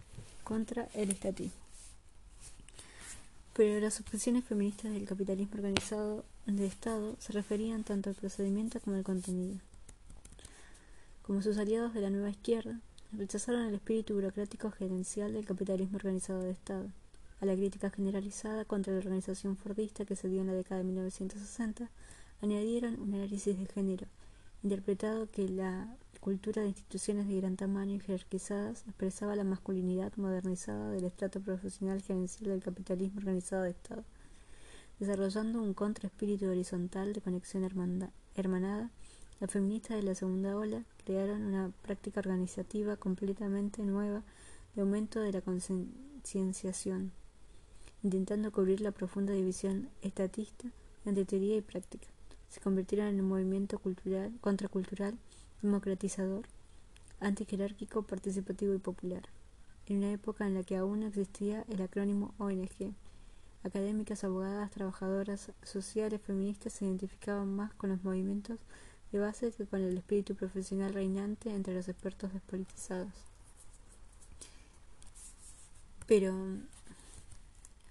[0.43, 1.65] contra el estatismo.
[3.53, 8.97] Pero las objeciones feministas del capitalismo organizado de Estado se referían tanto al procedimiento como
[8.97, 9.55] al contenido.
[11.23, 12.79] Como sus aliados de la nueva izquierda,
[13.11, 16.89] rechazaron el espíritu burocrático gerencial del capitalismo organizado de Estado,
[17.41, 20.85] a la crítica generalizada contra la organización fordista que se dio en la década de
[20.85, 21.89] 1960,
[22.41, 24.07] añadieron un análisis de género,
[24.63, 30.89] interpretado que la cultura de instituciones de gran tamaño y jerarquizadas expresaba la masculinidad modernizada
[30.89, 34.03] del estrato profesional gerencial del capitalismo organizado de Estado,
[34.99, 38.89] desarrollando un contraespíritu horizontal de conexión hermanada.
[39.41, 44.23] Las feministas de la segunda ola crearon una práctica organizativa completamente nueva
[44.73, 47.11] de aumento de la concienciación,
[48.01, 50.69] intentando cubrir la profunda división estatista
[51.05, 52.07] entre teoría y práctica.
[52.49, 55.17] Se convirtieron en un movimiento cultural, contracultural
[55.61, 56.45] democratizador,
[57.19, 59.23] antijerárquico, participativo y popular,
[59.87, 62.93] en una época en la que aún existía el acrónimo ONG.
[63.63, 68.59] Académicas, abogadas, trabajadoras sociales, feministas se identificaban más con los movimientos
[69.11, 73.13] de base con el espíritu profesional reinante entre los expertos despolitizados.
[76.07, 76.33] Pero,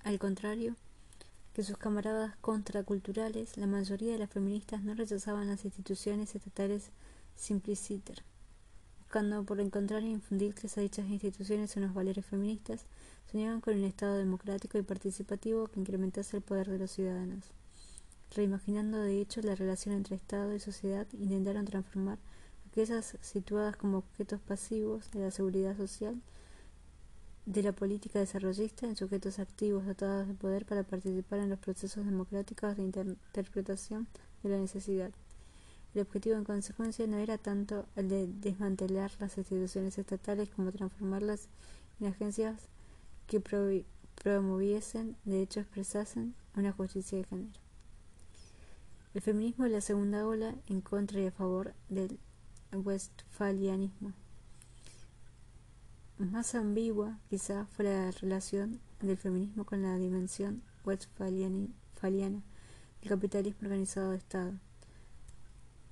[0.04, 0.76] al contrario,
[1.54, 6.90] que sus camaradas contraculturales, la mayoría de las feministas no rechazaban las instituciones estatales
[7.36, 8.22] Simpliciter,
[8.98, 12.86] buscando por encontrar e infundirles a dichas instituciones unos valores feministas,
[13.30, 17.44] soñaban con un Estado democrático y participativo que incrementase el poder de los ciudadanos.
[18.34, 22.18] Reimaginando de hecho la relación entre Estado y sociedad, intentaron transformar
[22.68, 26.20] aquellas situadas como objetos pasivos de la seguridad social
[27.46, 32.04] de la política desarrollista en sujetos activos dotados de poder para participar en los procesos
[32.04, 34.08] democráticos de interpretación
[34.42, 35.12] de la necesidad.
[35.94, 41.48] El objetivo en consecuencia no era tanto el de desmantelar las instituciones estatales como transformarlas
[42.00, 42.68] en agencias
[43.28, 47.63] que promoviesen, de hecho expresasen, una justicia de género.
[49.14, 52.18] El feminismo es la segunda ola en contra y a favor del
[52.72, 54.12] westfalianismo.
[56.18, 61.70] Más ambigua quizá fue la relación del feminismo con la dimensión westfaliana
[62.02, 64.52] del capitalismo organizado de Estado.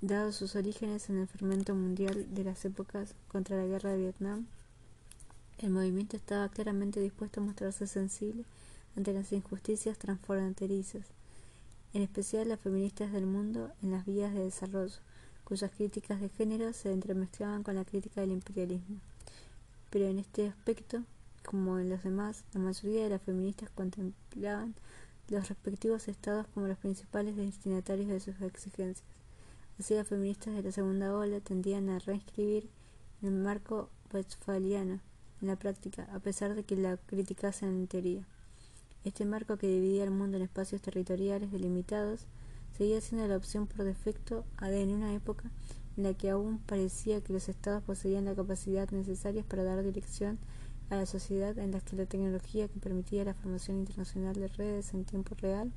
[0.01, 4.47] Dado sus orígenes en el fermento mundial de las épocas contra la guerra de Vietnam,
[5.59, 8.45] el movimiento estaba claramente dispuesto a mostrarse sensible
[8.97, 11.07] ante las injusticias transfronterizas,
[11.95, 14.97] en especial las feministas del mundo en las vías de desarrollo,
[15.45, 19.01] cuyas críticas de género se entremezclaban con la crítica del imperialismo.
[19.91, 21.03] Pero en este aspecto,
[21.45, 24.75] como en los demás, la mayoría de las feministas contemplaban
[25.29, 29.07] los respectivos estados como los principales destinatarios de sus exigencias.
[29.79, 32.69] Así las feministas de la segunda ola tendían a reescribir
[33.23, 35.01] el marco westfaliano
[35.41, 38.27] en la práctica, a pesar de que la criticasen en teoría.
[39.05, 42.27] Este marco que dividía el mundo en espacios territoriales delimitados
[42.77, 45.51] seguía siendo la opción por defecto en una época
[45.97, 50.39] en la que aún parecía que los estados poseían la capacidad necesaria para dar dirección
[50.89, 54.95] a la sociedad en la que la tecnología que permitía la formación internacional de redes
[54.95, 55.73] en tiempo real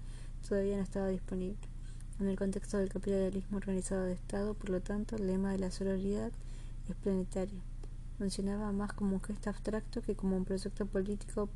[0.48, 1.58] todavía no estaba disponible.
[2.20, 5.72] En el contexto del capitalismo organizado de Estado, por lo tanto, el lema de la
[5.72, 6.32] sororidad
[6.88, 7.60] es planetario
[8.18, 11.48] funcionaba más como un gesto abstracto que como un proyecto político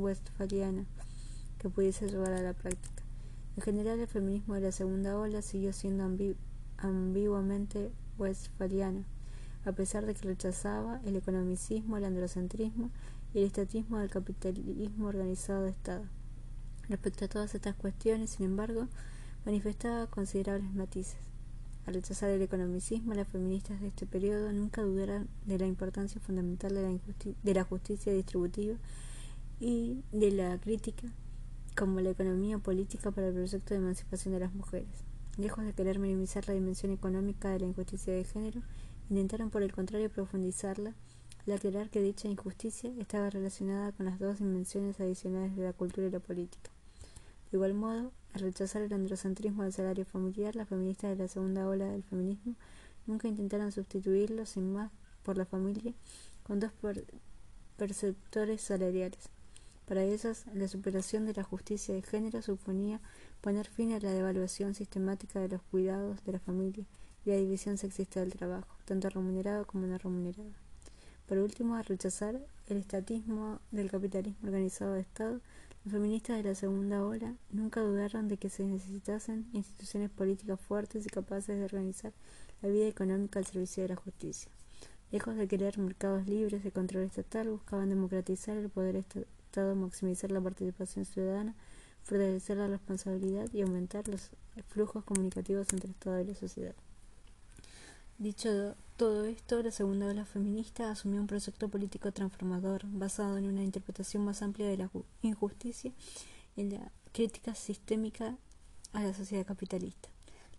[0.00, 0.86] post-westfaliano
[1.58, 3.02] que pudiese llevar a la práctica.
[3.56, 6.08] En general, el feminismo de la segunda ola siguió siendo
[6.78, 9.04] ambiguamente westfaliano,
[9.64, 12.90] a pesar de que rechazaba el economicismo, el androcentrismo
[13.34, 16.04] y el estatismo del capitalismo organizado de Estado.
[16.88, 18.88] Respecto a todas estas cuestiones, sin embargo,
[19.44, 21.18] manifestaba considerables matices.
[21.86, 26.74] Al rechazar el economicismo, las feministas de este periodo nunca dudaron de la importancia fundamental
[26.74, 26.98] de la,
[27.42, 28.76] de la justicia distributiva
[29.60, 31.06] y de la crítica
[31.76, 35.04] como la economía política para el proyecto de emancipación de las mujeres.
[35.36, 38.62] Lejos de querer minimizar la dimensión económica de la injusticia de género,
[39.10, 40.94] intentaron por el contrario profundizarla
[41.46, 46.06] al aclarar que dicha injusticia estaba relacionada con las dos dimensiones adicionales de la cultura
[46.06, 46.70] y la política.
[47.50, 51.68] De igual modo, al rechazar el androcentrismo del salario familiar, las feministas de la segunda
[51.68, 52.54] ola del feminismo
[53.06, 54.90] nunca intentaron sustituirlo sin más
[55.22, 55.94] por la familia
[56.44, 56.72] con dos
[57.76, 59.28] perceptores salariales.
[59.90, 63.00] Para ellas, la superación de la justicia de género suponía
[63.40, 66.84] poner fin a la devaluación sistemática de los cuidados de la familia
[67.26, 70.48] y la división sexista del trabajo, tanto remunerado como no remunerado.
[71.26, 75.40] Por último, al rechazar el estatismo del capitalismo organizado de Estado,
[75.84, 81.04] los feministas de la segunda ola nunca dudaron de que se necesitasen instituciones políticas fuertes
[81.04, 82.12] y capaces de organizar
[82.62, 84.52] la vida económica al servicio de la justicia.
[85.10, 88.94] Lejos de querer mercados libres de control estatal, buscaban democratizar el poder
[89.56, 91.54] Maximizar la participación ciudadana,
[92.04, 94.30] fortalecer la responsabilidad y aumentar los
[94.68, 96.74] flujos comunicativos entre el Estado y la sociedad.
[98.18, 103.64] Dicho todo esto, la segunda ola feminista asumió un proyecto político transformador basado en una
[103.64, 104.90] interpretación más amplia de la
[105.22, 105.92] injusticia
[106.54, 108.36] y en la crítica sistémica
[108.92, 110.10] a la sociedad capitalista.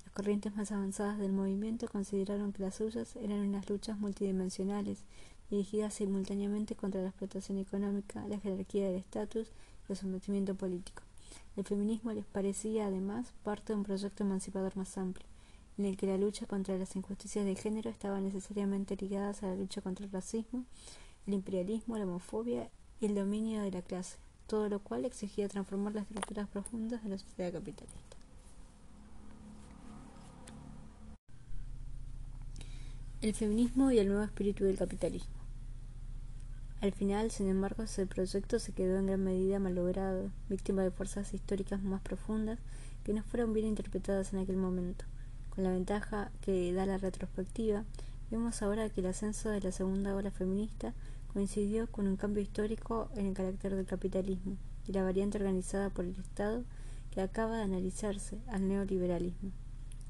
[0.04, 5.06] Las corrientes más avanzadas del movimiento consideraron que las suyas eran unas luchas multidimensionales
[5.52, 9.50] dirigidas simultáneamente contra la explotación económica, la jerarquía del estatus
[9.88, 11.04] y el sometimiento político.
[11.56, 15.28] El feminismo les parecía, además, parte de un proyecto emancipador más amplio
[15.78, 19.56] en el que la lucha contra las injusticias de género estaba necesariamente ligada a la
[19.56, 20.66] lucha contra el racismo,
[21.28, 25.94] el imperialismo, la homofobia y el dominio de la clase, todo lo cual exigía transformar
[25.94, 28.18] las estructuras profundas de la sociedad capitalista.
[33.22, 35.41] El feminismo y el nuevo espíritu del capitalismo.
[36.82, 41.32] Al final, sin embargo, ese proyecto se quedó en gran medida malogrado, víctima de fuerzas
[41.32, 42.58] históricas más profundas
[43.04, 45.06] que no fueron bien interpretadas en aquel momento.
[45.52, 47.86] Con la ventaja que da la retrospectiva,
[48.32, 50.96] vemos ahora que el ascenso de la segunda ola feminista
[51.32, 56.06] coincidió con un cambio histórico en el carácter del capitalismo y la variante organizada por
[56.06, 56.64] el Estado
[57.12, 59.52] que acaba de analizarse al neoliberalismo,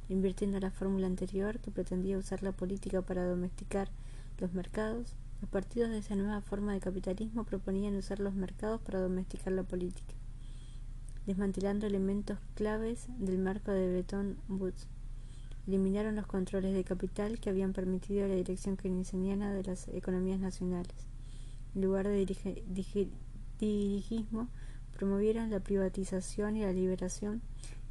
[0.08, 3.90] invirtiendo la fórmula anterior que pretendía usar la política para domesticar
[4.38, 9.02] los mercados, los partidos de esa nueva forma de capitalismo proponían usar los mercados para
[9.02, 10.14] domesticar la política.
[11.26, 14.88] desmantelando elementos claves del marco de Bretton Woods.
[15.68, 20.96] Eliminaron los controles de capital que habían permitido la dirección keynesiana de las economías nacionales.
[21.76, 22.26] En lugar de
[23.60, 24.48] dirigismo,
[24.98, 27.42] promovieron la privatización y la liberación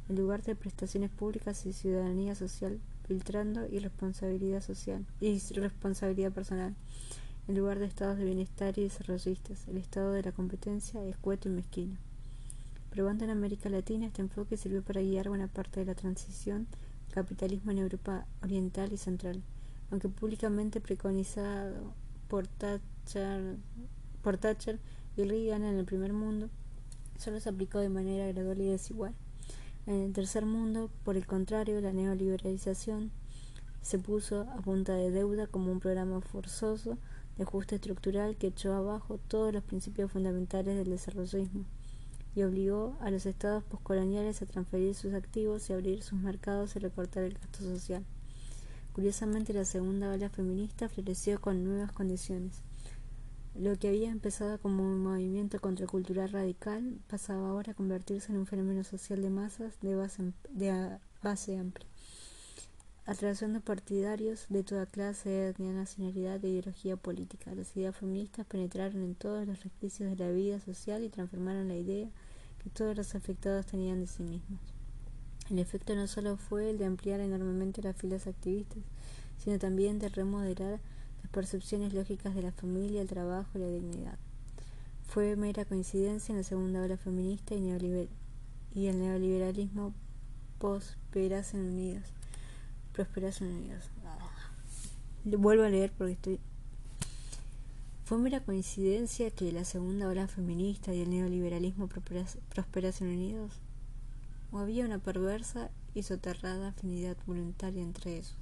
[0.09, 6.75] en lugar de prestaciones públicas y ciudadanía social, filtrando irresponsabilidad social y responsabilidad personal,
[7.47, 9.67] en lugar de estados de bienestar y desarrollistas.
[9.67, 11.97] El estado de la competencia escueto y mezquino.
[12.89, 16.67] Probando en América Latina, este enfoque sirvió para guiar buena parte de la transición
[17.11, 19.41] capitalismo en Europa Oriental y Central,
[19.91, 21.93] aunque públicamente preconizado
[22.27, 23.57] por Thatcher,
[24.21, 24.79] por Thatcher
[25.17, 26.49] y Reagan en el primer mundo,
[27.17, 29.13] solo se aplicó de manera gradual y desigual.
[29.87, 33.11] En el tercer mundo, por el contrario, la neoliberalización
[33.81, 36.97] se puso a punta de deuda como un programa forzoso
[37.41, 41.65] ajuste estructural que echó abajo todos los principios fundamentales del desarrollismo
[42.35, 46.79] y obligó a los estados postcoloniales a transferir sus activos y abrir sus mercados y
[46.79, 48.05] recortar el gasto social.
[48.93, 52.61] Curiosamente, la segunda ola feminista floreció con nuevas condiciones.
[53.55, 58.45] Lo que había empezado como un movimiento contracultural radical pasaba ahora a convertirse en un
[58.45, 61.87] fenómeno social de masas de base, de base amplia,
[63.11, 67.53] atrayendo partidarios de toda clase, etnia, nacionalidad e ideología política.
[67.53, 71.75] Las ideas feministas penetraron en todos los resquicios de la vida social y transformaron la
[71.75, 72.07] idea
[72.63, 74.61] que todos los afectados tenían de sí mismos.
[75.49, 78.81] El efecto no solo fue el de ampliar enormemente las filas activistas,
[79.37, 80.79] sino también de remodelar
[81.21, 84.17] las percepciones lógicas de la familia, el trabajo y la dignidad.
[85.05, 88.09] Fue mera coincidencia en la segunda ola feminista y,
[88.73, 89.93] y el neoliberalismo
[90.59, 92.13] prosperasen unidos.
[92.93, 93.89] Prosperasen unidos.
[94.05, 94.17] Ah.
[95.23, 96.39] Vuelvo a leer porque estoy.
[98.03, 103.53] Fue mera coincidencia que la segunda ola feminista y el neoliberalismo prosperasen unidos.
[104.51, 108.35] ¿O había una perversa y soterrada afinidad voluntaria entre ellos?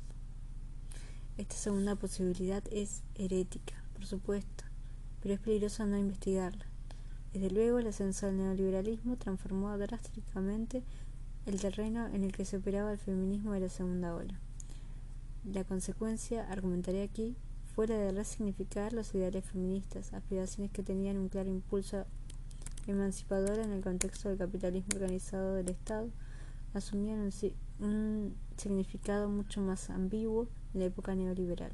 [1.38, 4.66] Esta segunda posibilidad es herética, por supuesto,
[5.22, 6.66] pero es peligroso no investigarla.
[7.32, 10.84] Desde luego, el ascenso del neoliberalismo transformó drásticamente
[11.50, 14.40] el terreno en el que se operaba el feminismo de la segunda ola.
[15.52, 17.36] La consecuencia, argumentaré aquí,
[17.74, 22.06] fue la de resignificar los ideales feministas, aspiraciones que tenían un claro impulso
[22.86, 26.10] emancipador en el contexto del capitalismo organizado del Estado,
[26.76, 27.32] asumían un,
[27.80, 31.72] un significado mucho más ambiguo en la época neoliberal,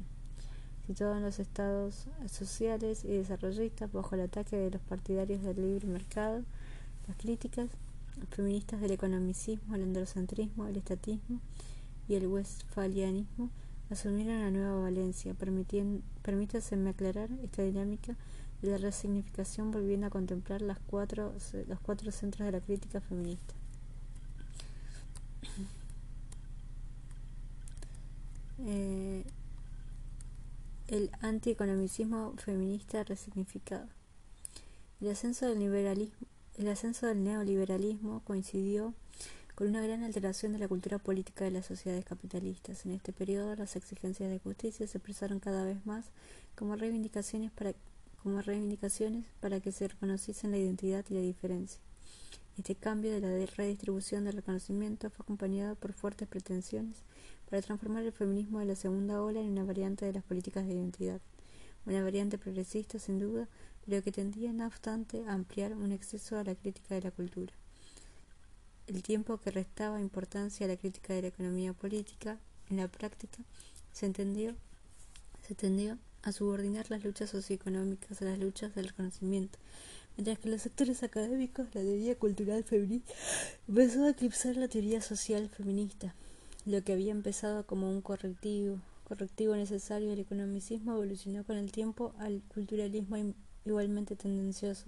[0.86, 5.86] situado en los estados sociales y desarrollistas bajo el ataque de los partidarios del libre
[5.86, 6.44] mercado,
[7.08, 7.68] las críticas
[8.30, 11.40] feministas del economicismo, el androcentrismo, el estatismo
[12.08, 13.50] y el westfalianismo
[13.90, 18.16] asumieron la nueva Valencia, permítaseme aclarar esta dinámica
[18.62, 21.34] de la resignificación volviendo a contemplar las cuatro,
[21.68, 23.54] los cuatro centros de la crítica feminista.
[28.58, 29.24] Eh,
[30.88, 33.86] el antieconomicismo feminista resignificado.
[35.00, 36.26] El ascenso del liberalismo,
[36.58, 38.94] el ascenso del neoliberalismo coincidió
[39.54, 42.84] con una gran alteración de la cultura política de las sociedades capitalistas.
[42.84, 46.06] En este periodo, las exigencias de justicia se expresaron cada vez más
[46.54, 47.74] como reivindicaciones para,
[48.22, 51.80] como reivindicaciones para que se reconociesen la identidad y la diferencia.
[52.58, 56.96] Este cambio de la redistribución del reconocimiento fue acompañado por fuertes pretensiones
[57.50, 60.72] para transformar el feminismo de la segunda ola en una variante de las políticas de
[60.72, 61.20] identidad,
[61.84, 63.46] una variante progresista sin duda,
[63.86, 67.52] pero que tendía no obstante a ampliar un exceso a la crítica de la cultura.
[68.86, 73.38] El tiempo que restaba importancia a la crítica de la economía política, en la práctica,
[73.92, 74.54] se entendió,
[75.46, 79.58] se tendió a subordinar las luchas socioeconómicas a las luchas del reconocimiento,
[80.16, 83.12] mientras que los sectores académicos la teoría cultural feminista
[83.68, 86.14] empezó a eclipsar la teoría social feminista.
[86.64, 92.12] Lo que había empezado como un correctivo, correctivo necesario del economicismo evolucionó con el tiempo
[92.18, 93.16] al culturalismo
[93.66, 94.86] igualmente tendencioso.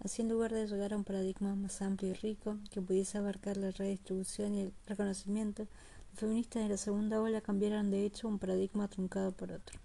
[0.00, 3.56] Así, en lugar de llegar a un paradigma más amplio y rico que pudiese abarcar
[3.56, 5.66] la redistribución y el reconocimiento,
[6.10, 9.78] los feministas de la segunda ola cambiaron de hecho un paradigma truncado por otro.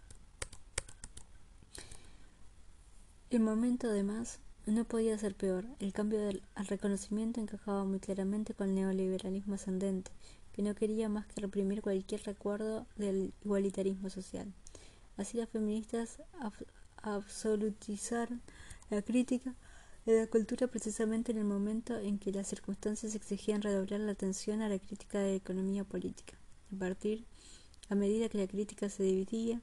[3.30, 5.66] El momento, además, no podía ser peor.
[5.80, 6.20] El cambio
[6.56, 10.12] al reconocimiento encajaba muy claramente con el neoliberalismo ascendente,
[10.54, 14.54] que no quería más que reprimir cualquier recuerdo del igualitarismo social.
[15.16, 16.22] Así las feministas
[17.02, 18.42] absolutizaron
[18.90, 19.56] la crítica
[20.06, 24.62] de la cultura precisamente en el momento en que las circunstancias exigían redoblar la atención
[24.62, 26.34] a la crítica de la economía política.
[26.74, 27.26] A partir,
[27.90, 29.62] a medida que la crítica se dividía,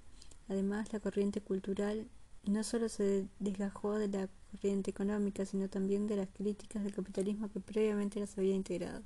[0.49, 2.07] además la corriente cultural
[2.45, 7.51] no solo se desgajó de la corriente económica, sino también de las críticas del capitalismo
[7.51, 9.03] que previamente las había integrado.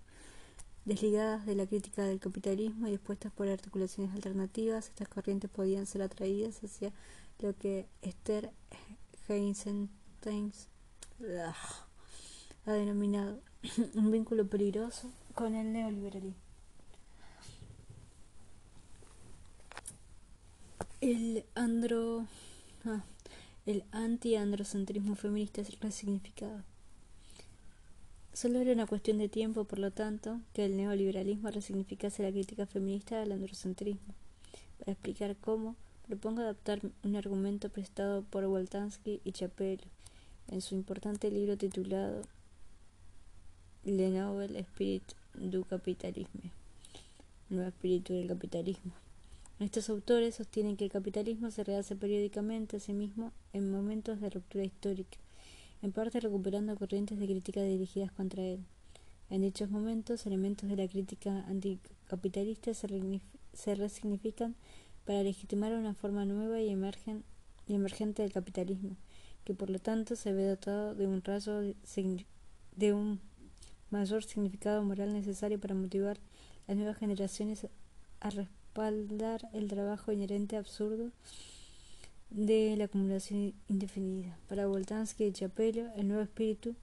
[0.85, 6.03] Desligadas de la crítica del capitalismo y dispuestas por articulaciones alternativas, estas corrientes podían ser
[6.03, 6.93] atraídas hacia
[7.39, 8.51] lo que Esther
[9.29, 10.53] Heisenstein
[12.67, 13.41] ha denominado
[13.95, 16.41] un vínculo peligroso con el neoliberalismo.
[21.01, 22.27] El andro
[22.85, 23.03] ah,
[23.65, 26.65] el anti-androcentrismo feminista es resignificado.
[28.33, 32.67] Solo era una cuestión de tiempo, por lo tanto, que el neoliberalismo resignificase la crítica
[32.67, 34.15] feminista al androcentrismo.
[34.79, 35.77] Para explicar cómo,
[36.07, 39.85] propongo adaptar un argumento prestado por Woltansky y Chapello
[40.49, 42.23] en su importante libro titulado
[43.85, 45.05] Le Nouvel Spirit
[45.35, 46.53] du Capitalisme,
[47.51, 48.93] Nuevo Espíritu del Capitalismo.
[49.61, 54.31] Estos autores sostienen que el capitalismo se rehace periódicamente a sí mismo en momentos de
[54.31, 55.19] ruptura histórica,
[55.83, 58.61] en parte recuperando corrientes de crítica dirigidas contra él.
[59.31, 64.55] En dichos momentos, elementos de la crítica anticapitalista se, resignifican
[65.05, 67.25] para legitimar una forma nueva y, emergen,
[67.67, 68.97] y emergente del capitalismo,
[69.45, 71.61] que por lo tanto se ve dotado de un rayo
[72.77, 73.21] de un
[73.91, 76.19] mayor significado moral necesario para motivar
[76.69, 77.67] las nuevas generaciones
[78.21, 81.11] a respaldar el trabajo inherente absurdo
[82.35, 84.39] de la acumulación indefinida.
[84.49, 86.75] Para Voltansky y Chapello, el nuevo espíritu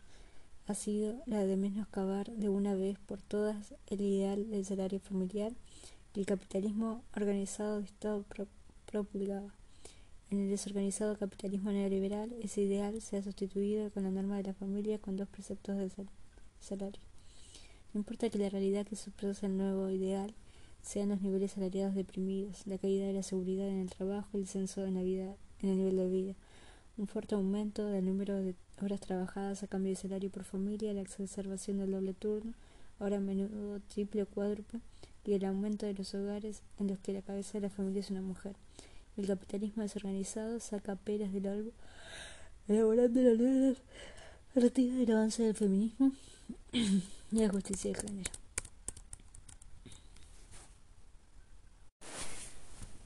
[0.67, 5.51] ha sido la de menoscabar de una vez por todas el ideal del salario familiar
[6.13, 8.25] que el capitalismo organizado de Estado
[8.85, 9.53] propulgaba.
[10.29, 14.53] En el desorganizado capitalismo neoliberal, ese ideal se ha sustituido con la norma de la
[14.53, 15.89] familia con dos preceptos de
[16.59, 17.01] salario.
[17.93, 20.33] No importa que la realidad que expresa el nuevo ideal
[20.81, 24.43] sean los niveles salariados deprimidos, la caída de la seguridad en el trabajo y el
[24.45, 26.35] descenso en, la vida, en el nivel de vida
[26.97, 31.01] un fuerte aumento del número de horas trabajadas a cambio de salario por familia, la
[31.01, 32.53] exacerbación del doble turno,
[32.99, 34.79] ahora a menudo triple o cuádruple,
[35.25, 38.09] y el aumento de los hogares en los que la cabeza de la familia es
[38.09, 38.55] una mujer.
[39.17, 41.73] El capitalismo desorganizado saca peras del árbol,
[42.67, 43.77] elaborando la nueva
[44.55, 46.11] narrativa del avance del feminismo
[46.71, 47.01] y
[47.31, 48.31] la justicia de género.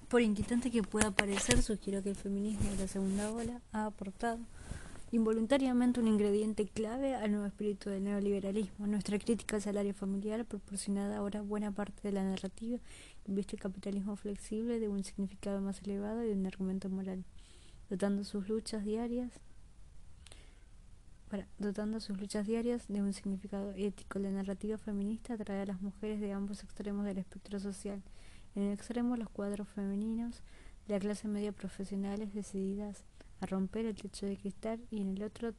[0.07, 4.39] Por inquietante que pueda parecer, sugiero que el feminismo de la segunda ola ha aportado
[5.11, 8.87] involuntariamente un ingrediente clave al nuevo espíritu del neoliberalismo.
[8.87, 12.79] Nuestra crítica al salario familiar, proporcionada ahora buena parte de la narrativa,
[13.27, 17.23] viste el capitalismo flexible de un significado más elevado y de un argumento moral,
[17.89, 19.31] dotando sus luchas diarias
[21.57, 24.19] dotando sus luchas diarias de un significado ético.
[24.19, 28.01] La narrativa feminista atrae a las mujeres de ambos extremos del espectro social
[28.55, 30.41] en el extremo, los cuadros femeninos
[30.87, 33.03] de la clase media profesionales decididas
[33.41, 35.53] a romper el techo de cristal y en el otro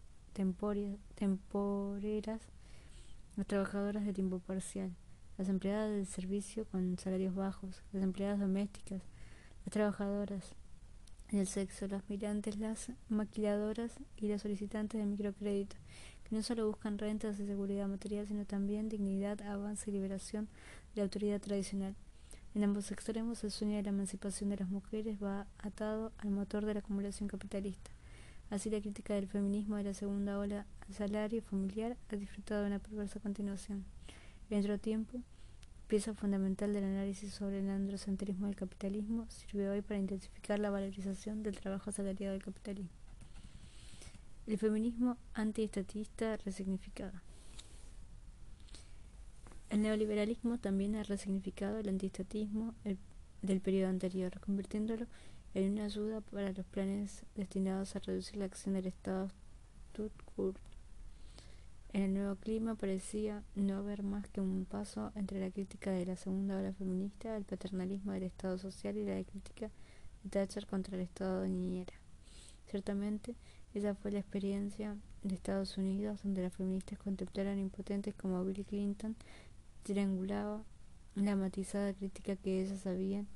[1.17, 2.41] temporeras,
[3.37, 4.95] las trabajadoras de tiempo parcial,
[5.39, 9.03] las empleadas del servicio con salarios bajos, las empleadas domésticas,
[9.65, 10.55] las trabajadoras
[11.31, 15.77] del sexo, las mirantes, las maquiladoras y las solicitantes de microcrédito,
[16.25, 20.47] que no solo buscan rentas de seguridad material, sino también dignidad, avance y liberación
[20.95, 21.95] de la autoridad tradicional.
[22.57, 26.65] En ambos extremos, el sueño de la emancipación de las mujeres va atado al motor
[26.65, 27.91] de la acumulación capitalista.
[28.49, 32.69] Así, la crítica del feminismo de la segunda ola al salario familiar ha disfrutado de
[32.69, 33.85] una perversa continuación.
[34.49, 35.21] En otro tiempo,
[35.87, 41.43] pieza fundamental del análisis sobre el androcentrismo del capitalismo, sirve hoy para intensificar la valorización
[41.43, 42.97] del trabajo asalariado del capitalismo.
[44.47, 47.26] El feminismo antiestatista resignificado.
[49.69, 52.75] El neoliberalismo también ha resignificado el antiestatismo
[53.43, 55.07] del periodo anterior, convirtiéndolo
[55.55, 59.31] en una ayuda para los planes destinados a reducir la acción del Estado
[61.93, 66.07] En el nuevo clima parecía no haber más que un paso entre la crítica de
[66.07, 69.71] la segunda ola feminista, el paternalismo del Estado social y la crítica
[70.23, 71.95] de Thatcher contra el Estado de niñera.
[72.71, 73.35] Ciertamente,
[73.75, 79.17] esa fue la experiencia de Estados Unidos, donde las feministas contemplaron impotentes como Bill Clinton
[79.87, 80.65] triangulaba
[81.15, 83.29] la matizada crítica que ellas habían,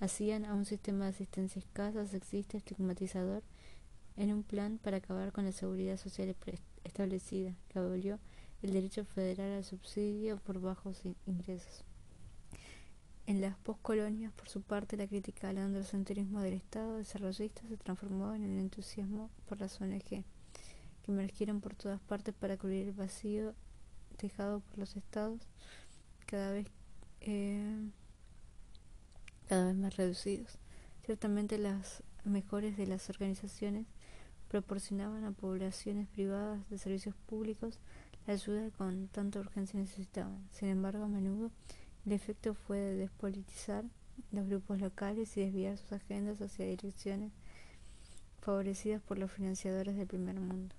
[0.00, 3.42] hacían a un sistema de asistencia escasa, sexista, estigmatizador,
[4.16, 6.36] en un plan para acabar con la seguridad social
[6.84, 8.18] establecida, que abolió
[8.60, 11.84] el derecho federal al subsidio por bajos ingresos.
[13.26, 18.34] En las postcolonias, por su parte, la crítica al androcentrismo del Estado desarrollista se transformó
[18.34, 20.24] en el entusiasmo por las ONG, que
[21.06, 23.54] emergieron por todas partes para cubrir el vacío
[24.26, 25.40] dejado por los estados
[26.26, 26.66] cada vez
[27.20, 27.90] eh,
[29.48, 30.58] cada vez más reducidos.
[31.04, 33.86] Ciertamente las mejores de las organizaciones
[34.48, 37.78] proporcionaban a poblaciones privadas de servicios públicos
[38.26, 40.46] la ayuda con tanta urgencia necesitaban.
[40.52, 41.50] Sin embargo, a menudo
[42.04, 43.84] el efecto fue de despolitizar
[44.32, 47.32] los grupos locales y desviar sus agendas hacia direcciones
[48.40, 50.74] favorecidas por los financiadores del primer mundo.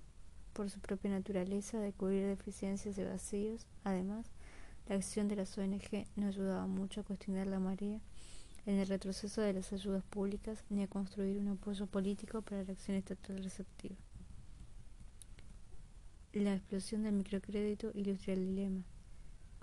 [0.59, 4.25] Por su propia naturaleza de cubrir deficiencias y vacíos, además,
[4.89, 8.01] la acción de las ONG no ayudaba mucho a cuestionar la marea
[8.65, 12.73] en el retroceso de las ayudas públicas ni a construir un apoyo político para la
[12.73, 13.95] acción estatal receptiva.
[16.33, 18.83] La explosión del microcrédito ilustra el dilema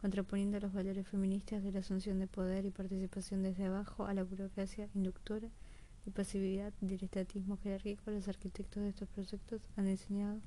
[0.01, 4.25] contraponiendo los valores feministas de la asunción de poder y participación desde abajo a la
[4.25, 5.51] burocracia inductora
[6.07, 10.41] y pasividad del estatismo jerárquico, los arquitectos de estos proyectos han diseñado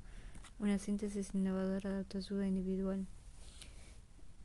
[0.60, 3.06] una síntesis innovadora de autoayuda individual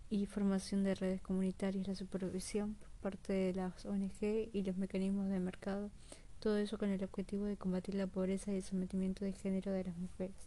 [0.10, 5.28] y formación de redes comunitarias, la supervisión por parte de las ONG y los mecanismos
[5.28, 5.92] de mercado,
[6.40, 9.84] todo eso con el objetivo de combatir la pobreza y el sometimiento de género de
[9.84, 10.38] las mujeres.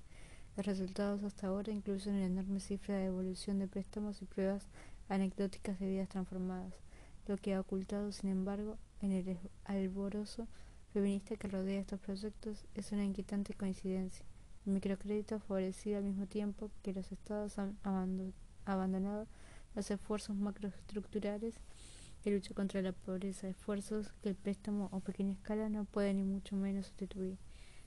[0.56, 4.66] Los resultados hasta ahora incluyen una enorme cifra de evolución de préstamos y pruebas
[5.10, 6.72] anecdóticas de vidas transformadas,
[7.26, 10.48] lo que ha ocultado, sin embargo, en el alborozo
[10.94, 14.24] feminista que rodea estos proyectos es una inquietante coincidencia.
[14.68, 17.78] El microcrédito favorecido al mismo tiempo que los estados han
[18.66, 19.26] abandonado
[19.74, 21.54] los esfuerzos macroestructurales
[22.22, 26.22] de lucha contra la pobreza, esfuerzos que el préstamo o pequeña escala no puede ni
[26.22, 27.38] mucho menos sustituir.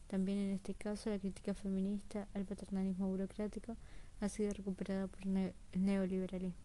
[0.07, 3.77] También en este caso la crítica feminista al paternalismo burocrático
[4.19, 6.63] ha sido recuperada por el neoliberalismo,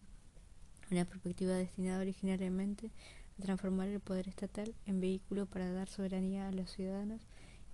[0.89, 2.89] una perspectiva destinada originariamente
[3.37, 7.21] a transformar el poder estatal en vehículo para dar soberanía a los ciudadanos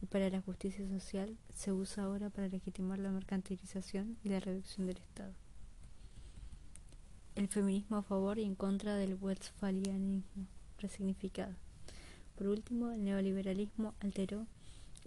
[0.04, 4.86] y para la justicia social se usa ahora para legitimar la mercantilización y la reducción
[4.86, 5.32] del Estado.
[7.36, 10.46] El feminismo a favor y en contra del westphalianismo
[10.78, 11.56] resignificado.
[12.36, 14.46] Por último, el neoliberalismo alteró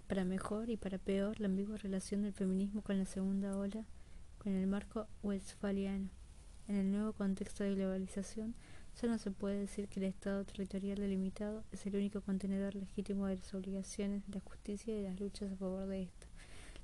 [0.07, 3.85] para mejor y para peor la ambigua relación del feminismo con la segunda ola,
[4.39, 6.09] con el marco westfaliano.
[6.67, 8.55] En el nuevo contexto de globalización,
[8.99, 13.35] solo se puede decir que el Estado territorial delimitado es el único contenedor legítimo de
[13.35, 16.25] las obligaciones de la justicia y de las luchas a favor de esto.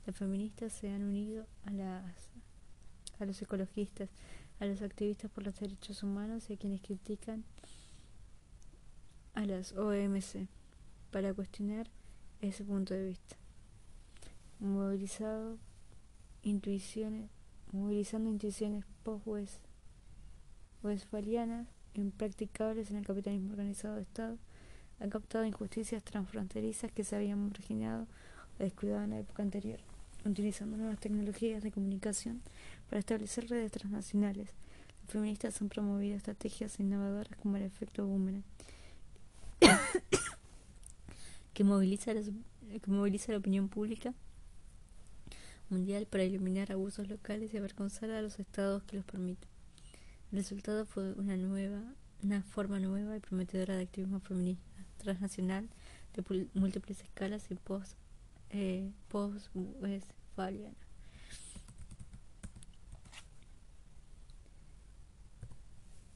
[0.05, 2.29] Las feministas se han unido a, las,
[3.19, 4.11] a los ecologistas,
[4.59, 7.45] a los activistas por los derechos humanos y a quienes critican
[9.33, 10.47] a las OMC
[11.09, 11.89] para cuestionar
[12.41, 13.37] ese punto de vista.
[14.59, 15.57] Movilizado
[16.43, 17.31] intuiciones,
[17.71, 24.37] movilizando intuiciones post-westfalianas impracticables en el capitalismo organizado de Estado,
[24.99, 28.07] han captado injusticias transfronterizas que se habían marginado
[28.59, 29.79] o descuidado en la época anterior,
[30.25, 32.41] utilizando nuevas tecnologías de comunicación
[32.89, 34.49] para establecer redes transnacionales.
[35.03, 38.43] Los feministas han promovido estrategias innovadoras como el efecto boomerang
[41.53, 44.13] que moviliza, la, que moviliza la opinión pública
[45.69, 49.52] mundial para eliminar abusos locales y avergonzar a los estados que los permiten.
[50.33, 51.83] El resultado fue una nueva,
[52.23, 55.69] una forma nueva y prometedora de activismo feminista transnacional
[56.15, 57.99] de múltiples escalas y post,
[58.49, 58.89] eh,
[59.79, 60.75] westfaliana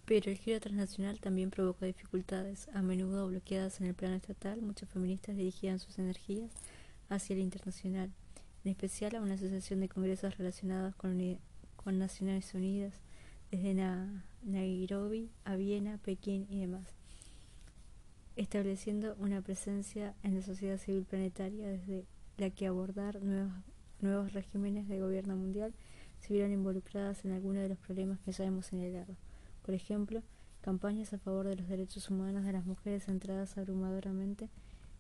[0.06, 4.64] Pero el giro transnacional también provocó dificultades, a menudo bloqueadas en el plano estatal.
[4.64, 6.50] Muchos feministas dirigían sus energías
[7.10, 8.12] hacia el internacional,
[8.64, 11.38] en especial a una asociación de congresos relacionados con,
[11.76, 13.00] con Naciones Unidas,
[13.52, 13.74] desde
[14.44, 16.96] Nairobi a Viena, Pekín y demás,
[18.36, 22.06] estableciendo una presencia en la sociedad civil planetaria desde
[22.38, 23.54] la que abordar nuevos,
[24.02, 25.74] nuevos regímenes de gobierno mundial
[26.20, 29.16] se vieron involucradas en algunos de los problemas que ya hemos señalado.
[29.64, 30.22] Por ejemplo,
[30.62, 34.50] campañas a favor de los derechos humanos de las mujeres centradas abrumadoramente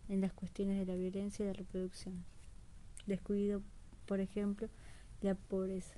[0.09, 2.23] en las cuestiones de la violencia y la reproducción.
[3.05, 3.61] Descuido,
[4.05, 4.69] por ejemplo,
[5.21, 5.95] la pobreza.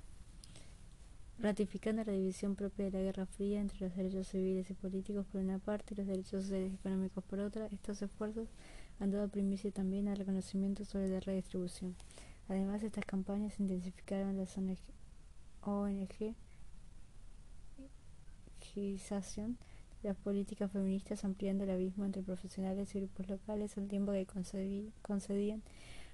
[1.42, 5.40] Ratificando la división propia de la Guerra Fría entre los derechos civiles y políticos por
[5.40, 8.50] una parte y los derechos sociales y económicos por otra, estos esfuerzos
[8.98, 11.96] han dado primicia también al reconocimiento sobre la redistribución.
[12.46, 14.54] Además, estas campañas intensificaron las
[15.62, 16.34] ONG
[18.74, 24.26] de las políticas feministas ampliando el abismo entre profesionales y grupos locales al tiempo que
[25.00, 25.62] concedían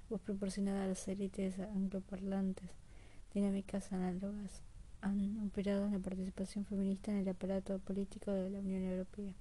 [0.09, 2.69] voz proporcionada a las élites angloparlantes.
[3.33, 4.63] Dinámicas análogas
[5.01, 9.33] han operado en la participación feminista en el aparato político de la Unión Europea,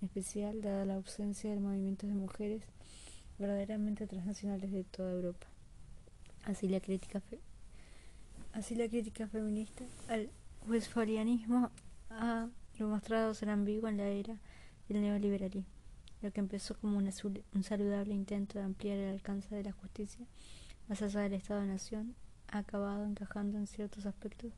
[0.00, 2.62] en especial dada la ausencia de movimientos de mujeres
[3.38, 5.46] verdaderamente transnacionales de toda Europa.
[6.44, 7.22] Así la crítica,
[8.52, 10.30] así la crítica feminista al
[10.66, 11.70] westfalianismo
[12.10, 12.48] ha
[12.78, 14.38] lo mostrado ser ambiguo en la era
[14.88, 15.70] del neoliberalismo.
[16.20, 20.26] Lo que empezó como un saludable intento de ampliar el alcance de la justicia
[20.88, 22.14] más allá del Estado-Nación,
[22.48, 24.52] ha acabado encajando en ciertos aspectos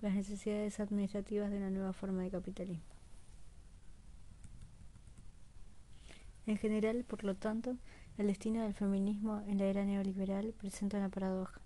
[0.00, 2.84] las necesidades administrativas de una nueva forma de capitalismo.
[6.46, 7.76] En general, por lo tanto,
[8.18, 11.60] el destino del feminismo en la era neoliberal presenta una paradoja.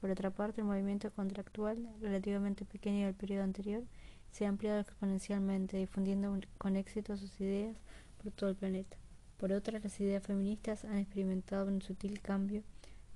[0.00, 3.84] Por otra parte, el movimiento contractual, relativamente pequeño del periodo anterior,
[4.30, 7.76] se ha ampliado exponencialmente, difundiendo con éxito sus ideas
[8.22, 8.96] por todo el planeta.
[9.38, 12.62] Por otra, las ideas feministas han experimentado un sutil cambio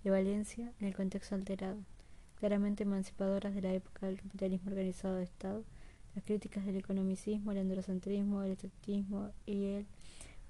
[0.03, 1.79] de valencia en el contexto alterado,
[2.43, 5.63] claramente emancipadoras de la época del capitalismo organizado de Estado,
[6.17, 9.87] las críticas del economicismo, el androcentrismo, el estatismo y el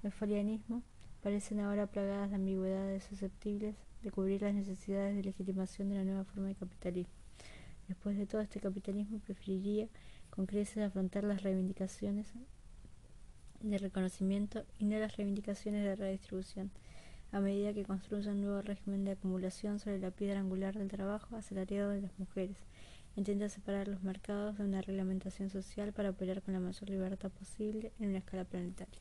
[0.03, 0.83] westfalianismo
[1.23, 6.25] parecen ahora plagadas de ambigüedades susceptibles de cubrir las necesidades de legitimación de la nueva
[6.25, 7.13] forma de capitalismo.
[7.89, 9.87] Después de todo, este capitalismo preferiría
[10.31, 12.33] con creces afrontar las reivindicaciones
[13.61, 16.71] de reconocimiento y no las reivindicaciones de redistribución,
[17.33, 21.35] a medida que construye un nuevo régimen de acumulación sobre la piedra angular del trabajo
[21.35, 22.59] asalariado de las mujeres.
[23.17, 27.93] Intenta separar los mercados de una reglamentación social para operar con la mayor libertad posible
[27.99, 29.01] en una escala planetaria.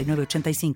[0.03, 0.73] 85